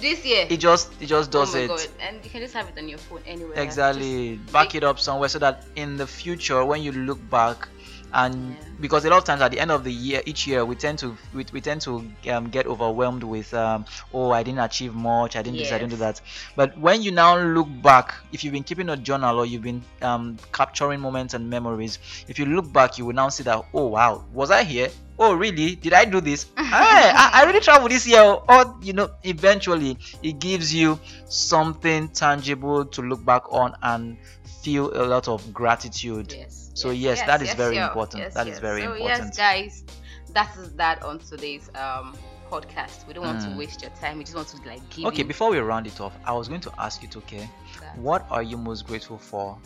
this 0.00 0.24
year? 0.24 0.46
It 0.48 0.58
just 0.58 0.92
it 1.00 1.06
just 1.06 1.34
oh 1.34 1.40
does 1.40 1.54
my 1.54 1.60
it. 1.60 1.68
God. 1.68 1.86
And 2.00 2.24
you 2.24 2.30
can 2.30 2.40
just 2.40 2.54
have 2.54 2.68
it 2.68 2.78
on 2.78 2.88
your 2.88 2.98
phone 2.98 3.22
anywhere 3.26 3.58
exactly. 3.58 4.36
back 4.52 4.74
it 4.74 4.84
up 4.84 4.98
somewhere 4.98 5.28
so 5.28 5.38
that 5.38 5.64
in 5.76 5.96
the 5.96 6.06
future 6.06 6.64
when 6.64 6.82
you 6.82 6.92
look 6.92 7.18
back 7.30 7.68
and 8.12 8.50
Yeah. 8.50 8.56
because 8.80 9.04
a 9.04 9.10
lot 9.10 9.18
of 9.18 9.24
times 9.24 9.42
at 9.42 9.50
the 9.50 9.58
end 9.58 9.72
of 9.72 9.82
the 9.82 9.92
year 9.92 10.22
each 10.24 10.46
year 10.46 10.64
we 10.64 10.76
tend 10.76 10.98
to 11.00 11.16
we, 11.34 11.44
we 11.52 11.60
tend 11.60 11.80
to 11.80 12.06
um, 12.30 12.48
get 12.48 12.66
overwhelmed 12.66 13.24
with 13.24 13.52
um, 13.54 13.84
oh 14.12 14.30
i 14.30 14.42
didn't 14.42 14.60
achieve 14.60 14.94
much 14.94 15.34
i 15.34 15.42
didn't 15.42 15.58
this 15.58 15.72
i 15.72 15.78
didn't 15.78 15.90
do 15.90 15.96
that. 15.96 16.20
But 16.54 16.78
when 16.78 17.02
you 17.02 17.10
now 17.10 17.36
look 17.36 17.66
back 17.82 18.14
if 18.32 18.44
you've 18.44 18.52
been 18.52 18.62
keeping 18.62 18.88
a 18.90 18.96
journal 18.96 19.38
or 19.40 19.46
you've 19.46 19.62
been 19.62 19.82
um, 20.02 20.36
capturing 20.52 21.00
moments 21.00 21.34
and 21.34 21.50
memories 21.50 21.98
if 22.28 22.38
you 22.38 22.46
look 22.46 22.72
back 22.72 22.98
you 22.98 23.04
will 23.04 23.14
now 23.14 23.28
see 23.30 23.42
that 23.42 23.64
oh 23.74 23.86
wow 23.86 24.24
was 24.32 24.50
i 24.52 24.62
here 24.62 24.90
oh 25.18 25.34
really? 25.34 25.76
Did 25.76 25.92
i 25.92 26.04
do 26.04 26.20
this? 26.20 26.46
I, 26.56 27.30
I 27.34 27.44
really 27.44 27.60
traveled 27.60 27.90
this 27.90 28.06
year. 28.06 28.20
Or 28.22 28.76
you 28.82 28.92
know 28.92 29.10
eventually 29.24 29.98
it 30.22 30.38
gives 30.38 30.74
you 30.74 30.98
something 31.26 32.08
tangible 32.08 32.84
to 32.86 33.02
look 33.02 33.24
back 33.24 33.50
on 33.52 33.74
and 33.82 34.18
feel 34.62 34.90
a 34.94 35.04
lot 35.06 35.28
of 35.28 35.52
gratitude. 35.52 36.32
Yes 36.32 36.70
So 36.74 36.90
yes, 36.90 37.22
that 37.22 37.42
is 37.42 37.54
very 37.54 37.76
important. 37.76 38.32
That 38.34 38.48
is 38.48 38.58
very 38.58 38.82
so 38.82 38.92
important. 38.92 39.28
yes 39.28 39.36
guys 39.36 39.84
that 40.32 40.56
is 40.56 40.72
that 40.74 41.02
on 41.02 41.18
today's 41.18 41.68
um 41.74 42.14
podcast. 42.50 43.06
We 43.06 43.14
don't 43.14 43.24
want 43.24 43.40
Mm. 43.40 43.44
to 43.52 43.58
waste 43.58 43.82
your 43.82 43.90
time. 43.92 44.18
We 44.18 44.24
just 44.24 44.36
want 44.36 44.48
to 44.48 44.56
like 44.68 44.88
give 44.90 45.06
okay 45.06 45.22
you 45.22 45.24
before 45.24 45.50
we 45.50 45.58
round 45.58 45.86
it 45.86 46.00
off 46.00 46.16
i 46.24 46.32
was 46.32 46.46
going 46.48 46.60
to 46.60 46.72
ask 46.78 47.02
you 47.02 47.08
okay 47.16 47.48
what 47.96 48.26
are 48.30 48.42
you 48.42 48.56
most 48.56 48.86
grateful 48.86 49.18
for 49.18 49.58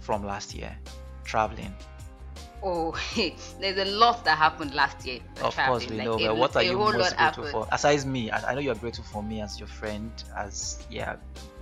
from 0.00 0.24
last 0.24 0.54
year? 0.54 0.76
Traveling 1.24 1.74
oh 2.62 2.94
there's 3.60 3.78
a 3.78 3.84
lot 3.96 4.24
that 4.24 4.38
happened 4.38 4.74
last 4.74 5.04
year 5.06 5.20
uh, 5.42 5.46
of 5.46 5.56
course 5.56 5.88
we 5.88 5.96
like, 5.96 6.06
know 6.06 6.18
but 6.18 6.36
what 6.36 6.54
are 6.56 6.62
you 6.62 6.76
most 6.76 7.16
grateful 7.16 7.44
for? 7.44 7.66
Aside 7.72 8.04
me 8.06 8.30
I, 8.30 8.50
I 8.50 8.54
know 8.54 8.60
you're 8.60 8.74
grateful 8.74 9.04
for 9.04 9.22
me 9.22 9.40
as 9.40 9.58
your 9.58 9.68
friend 9.68 10.10
as 10.36 10.84
yeah. 10.90 11.16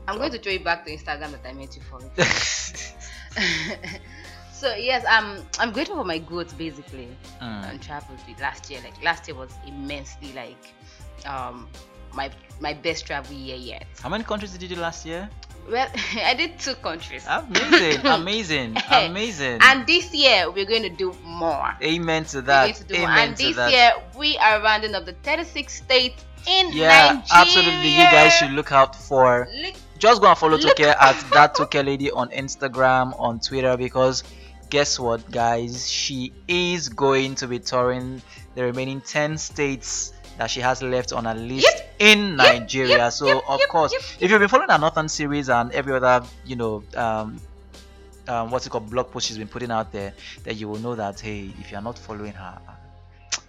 I'm 0.08 0.18
going 0.18 0.32
to 0.32 0.38
throw 0.38 0.52
it 0.52 0.64
back 0.64 0.84
to 0.86 0.90
instagram 0.90 1.30
that 1.30 1.46
i 1.46 1.52
met 1.52 1.76
you 1.76 1.82
for 1.82 2.00
so 4.52 4.74
yes 4.74 5.04
i'm 5.08 5.46
i'm 5.60 5.70
grateful 5.72 5.96
for 5.96 6.04
my 6.04 6.18
growth 6.18 6.56
basically 6.58 7.08
Mm, 7.40 7.70
and 7.70 7.82
traveled 7.82 8.18
with 8.28 8.40
last 8.40 8.70
year. 8.70 8.80
Like 8.84 9.02
last 9.02 9.26
year 9.26 9.36
was 9.36 9.50
immensely 9.66 10.32
like 10.34 10.62
um 11.26 11.68
my 12.12 12.30
my 12.60 12.74
best 12.74 13.06
travel 13.06 13.34
year 13.34 13.56
yet. 13.56 13.86
How 14.02 14.08
many 14.08 14.24
countries 14.24 14.52
did 14.52 14.62
you 14.62 14.68
do 14.76 14.80
last 14.80 15.06
year 15.06 15.28
well 15.70 15.88
i 16.24 16.34
did 16.34 16.58
two 16.58 16.74
countries 16.76 17.24
amazing 17.28 18.00
amazing 18.06 18.76
amazing 18.90 19.58
and 19.62 19.86
this 19.86 20.12
year 20.14 20.50
we're 20.50 20.64
going 20.64 20.82
to 20.82 20.88
do 20.90 21.14
more 21.24 21.74
amen 21.82 22.24
to 22.24 22.38
We're 22.38 22.42
going 22.42 22.74
to 22.74 22.84
that 22.84 22.88
do 22.88 22.98
more. 22.98 23.08
and 23.10 23.36
to 23.36 23.42
this 23.46 23.56
that 23.56 23.72
year 23.72 23.92
we 24.18 24.36
are 24.38 24.62
rounding 24.62 24.94
up 24.94 25.04
the 25.06 25.12
36 25.22 25.72
states 25.72 26.24
in 26.46 26.72
yeah 26.72 26.88
Nigeria. 27.12 27.24
absolutely 27.32 27.88
you 27.90 28.04
guys 28.10 28.32
should 28.34 28.52
look 28.52 28.72
out 28.72 28.96
for 28.96 29.48
Look, 29.62 29.74
just 29.98 30.22
go 30.22 30.28
and 30.28 30.38
follow 30.38 30.56
Look- 30.56 30.76
Toke 30.76 30.86
at 30.86 31.30
that 31.32 31.54
Toke 31.54 31.74
lady 31.74 32.10
on 32.10 32.30
Instagram, 32.30 33.14
on 33.20 33.38
Twitter, 33.38 33.76
because 33.76 34.24
guess 34.70 34.98
what, 34.98 35.30
guys? 35.30 35.86
She 35.90 36.32
is 36.48 36.88
going 36.88 37.34
to 37.34 37.46
be 37.46 37.58
touring 37.58 38.22
the 38.54 38.64
remaining 38.64 39.02
10 39.02 39.36
states 39.36 40.14
that 40.38 40.48
she 40.48 40.60
has 40.60 40.80
left 40.82 41.12
on 41.12 41.26
her 41.26 41.34
list 41.34 41.66
Yep. 41.66 41.89
In 42.00 42.34
Nigeria. 42.36 42.96
yep, 42.98 43.12
so, 43.12 43.26
yep, 43.26 43.44
of 43.46 43.60
yep, 43.60 43.68
course, 43.68 43.92
yep, 43.92 44.02
if 44.18 44.30
you've 44.30 44.40
been 44.40 44.48
following 44.48 44.70
our 44.70 44.78
Northern 44.78 45.08
series 45.08 45.48
and 45.48 45.70
every 45.72 45.92
other, 45.94 46.24
you 46.44 46.56
know, 46.56 46.82
um, 46.96 47.40
um, 48.26 48.50
what's 48.50 48.66
it 48.66 48.70
called, 48.70 48.90
blog 48.90 49.10
post 49.10 49.28
she's 49.28 49.38
been 49.38 49.48
putting 49.48 49.70
out 49.70 49.92
there, 49.92 50.14
then 50.42 50.56
you 50.56 50.68
will 50.68 50.78
know 50.80 50.94
that, 50.96 51.20
hey, 51.20 51.50
if 51.60 51.70
you're 51.70 51.82
not 51.82 51.98
following 51.98 52.32
her, 52.32 52.58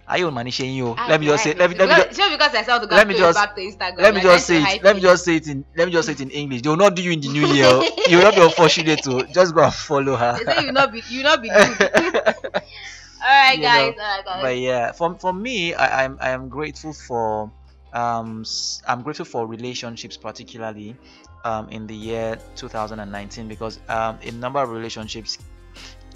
are 0.06 0.18
you 0.18 0.30
managing 0.30 0.74
you? 0.74 0.90
I 0.90 1.08
Let 1.08 1.20
me 1.20 1.26
just 1.26 1.44
say, 1.44 1.50
like 1.54 1.58
let 1.60 1.70
me, 1.70 1.76
let 1.76 1.88
me 1.88 1.94
just, 2.04 2.16
just 2.18 2.32
because 2.32 2.54
I 2.54 2.62
saw 2.64 2.78
the 2.78 2.86
let 2.88 3.08
me 3.08 3.14
just- 3.14 3.38
back 3.38 3.54
to 3.54 3.60
Instagram. 3.62 3.98
let 3.98 4.14
me 4.14 4.20
I 4.20 4.22
just 4.22 4.46
say 4.46 4.62
it. 4.62 4.82
Let 4.82 4.96
me 4.96 5.00
just 5.02 5.24
say 5.24 5.36
it 5.36 5.48
in. 5.48 5.64
Let 5.76 5.86
me 5.86 5.92
just 5.92 6.06
say 6.06 6.12
it 6.12 6.20
in 6.20 6.30
English. 6.30 6.62
They 6.62 6.68
will 6.68 6.76
not 6.76 6.94
do 6.96 7.02
you 7.02 7.12
in 7.12 7.20
the 7.20 7.28
new 7.28 7.46
year. 7.46 7.70
you 8.08 8.16
will 8.18 8.24
not 8.24 8.34
be 8.34 8.42
unfortunate 8.42 9.02
to 9.04 9.26
just 9.32 9.54
go 9.54 9.62
and 9.64 9.72
follow 9.72 10.16
her. 10.16 10.36
They 10.44 10.52
say 10.52 10.66
you 10.66 10.72
not 10.72 10.92
be 10.92 11.02
you 11.08 11.22
not 11.22 11.40
be 11.40 11.48
good. 11.48 11.78
right, 13.22 13.60
guys. 13.60 13.94
know, 13.96 14.02
All 14.02 14.16
right, 14.16 14.24
guys. 14.24 14.42
but 14.42 14.58
yeah 14.58 14.92
for, 14.92 15.18
for 15.18 15.32
me 15.32 15.74
I, 15.74 16.04
I'm 16.04 16.18
I 16.20 16.30
am 16.30 16.48
grateful 16.48 16.92
for 16.92 17.50
um 17.92 18.44
I'm 18.86 19.02
grateful 19.02 19.26
for 19.26 19.46
relationships 19.46 20.16
particularly 20.16 20.96
um 21.44 21.68
in 21.68 21.86
the 21.86 21.94
year 21.94 22.38
2019 22.56 23.48
because 23.48 23.80
um 23.88 24.18
a 24.22 24.30
number 24.32 24.60
of 24.60 24.70
relationships 24.70 25.38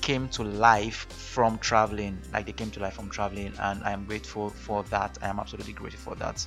came 0.01 0.29
to 0.29 0.43
life 0.45 1.07
from 1.11 1.59
traveling 1.59 2.19
like 2.33 2.47
they 2.47 2.53
came 2.53 2.71
to 2.71 2.81
life 2.81 2.95
from 2.95 3.11
traveling 3.11 3.53
and 3.61 3.83
I 3.85 3.93
am 3.93 4.05
grateful 4.05 4.51
for 4.51 4.83
that 4.85 5.19
I 5.23 5.29
am 5.29 5.39
absolutely 5.39 5.73
grateful 5.73 6.12
for 6.12 6.19
that 6.19 6.47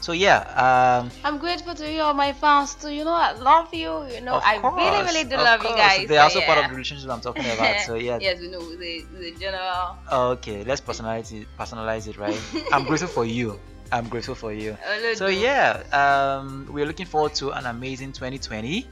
so 0.00 0.12
yeah 0.12 0.38
um 0.56 1.10
I'm 1.24 1.38
grateful 1.38 1.74
to 1.74 1.90
you, 1.90 2.00
all 2.02 2.14
my 2.14 2.32
fans 2.32 2.74
too. 2.74 2.90
You 2.90 3.04
know, 3.04 3.14
I 3.14 3.32
love 3.32 3.72
you. 3.74 4.04
You 4.06 4.20
know, 4.20 4.40
I 4.42 4.58
course, 4.58 4.74
really, 4.76 5.04
really 5.04 5.24
do 5.28 5.36
love 5.36 5.62
you 5.62 5.70
guys. 5.70 6.06
They're 6.06 6.18
so 6.18 6.38
also 6.38 6.40
part 6.42 6.58
of 6.58 6.64
the 6.68 6.70
relationship 6.70 7.10
I'm 7.10 7.20
talking 7.20 7.44
about. 7.56 7.80
So 7.80 7.94
yeah. 7.94 8.18
yes, 8.20 8.38
we 8.40 8.48
know 8.48 8.60
the 8.60 9.04
the 9.18 9.32
general. 9.40 9.96
Okay, 10.12 10.64
let's 10.64 10.80
personalize 10.80 11.32
it. 11.32 11.48
Personalize 11.58 12.06
it, 12.08 12.18
right? 12.18 12.38
I'm 12.72 12.84
grateful 12.84 13.08
for 13.08 13.24
you. 13.24 13.58
I'm 13.92 14.08
grateful 14.08 14.34
for 14.34 14.52
you. 14.52 14.76
So 15.14 15.28
yeah, 15.28 15.82
um, 15.92 16.68
we're 16.70 16.86
looking 16.86 17.06
forward 17.06 17.34
to 17.36 17.52
an 17.52 17.66
amazing 17.66 18.12
2020. 18.12 18.68
Yes, 18.68 18.86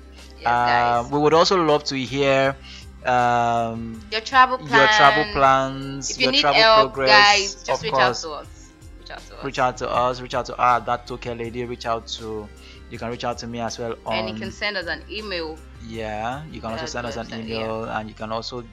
guys. 0.44 1.04
Um, 1.04 1.10
we 1.10 1.18
would 1.18 1.34
also 1.34 1.62
love 1.62 1.84
to 1.84 1.96
hear 1.96 2.56
um, 3.04 4.00
your 4.10 4.20
travel 4.20 4.58
plans. 4.58 4.72
your 4.72 4.86
travel 4.88 5.32
plans, 5.32 6.10
If 6.10 6.18
you 6.18 6.24
your 6.24 6.32
need 6.32 6.40
travel 6.40 6.62
help, 6.62 6.94
progress. 6.94 7.10
guys, 7.10 7.62
just 7.64 7.82
reach 7.82 7.92
course, 7.92 8.24
out 8.24 8.28
to 8.28 8.34
us. 8.36 8.70
Reach 9.00 9.10
out 9.10 9.18
to 9.26 9.36
us. 9.36 9.44
reach 9.44 9.58
out 9.58 9.76
to 9.78 9.90
us. 9.90 10.20
Reach 10.20 10.34
out 10.34 10.46
to 10.46 10.54
ah, 10.58 10.78
that 10.80 11.06
Toke 11.06 11.26
lady. 11.26 11.64
Reach 11.64 11.86
out 11.86 12.06
to. 12.18 12.48
You 12.90 12.98
can 12.98 13.10
reach 13.10 13.24
out 13.24 13.38
to 13.38 13.46
me 13.46 13.60
as 13.60 13.78
well 13.78 13.96
on. 14.06 14.14
and 14.14 14.28
you 14.28 14.40
can 14.40 14.52
send 14.52 14.76
us 14.76 14.86
an 14.86 15.02
email. 15.10 15.58
Yeah, 15.86 16.44
you 16.50 16.60
can 16.60 16.72
also 16.72 16.86
send 16.86 17.06
us 17.06 17.16
an 17.16 17.32
email 17.32 17.84
and 17.84 18.08
you 18.08 18.14
can 18.14 18.30
also 18.30 18.64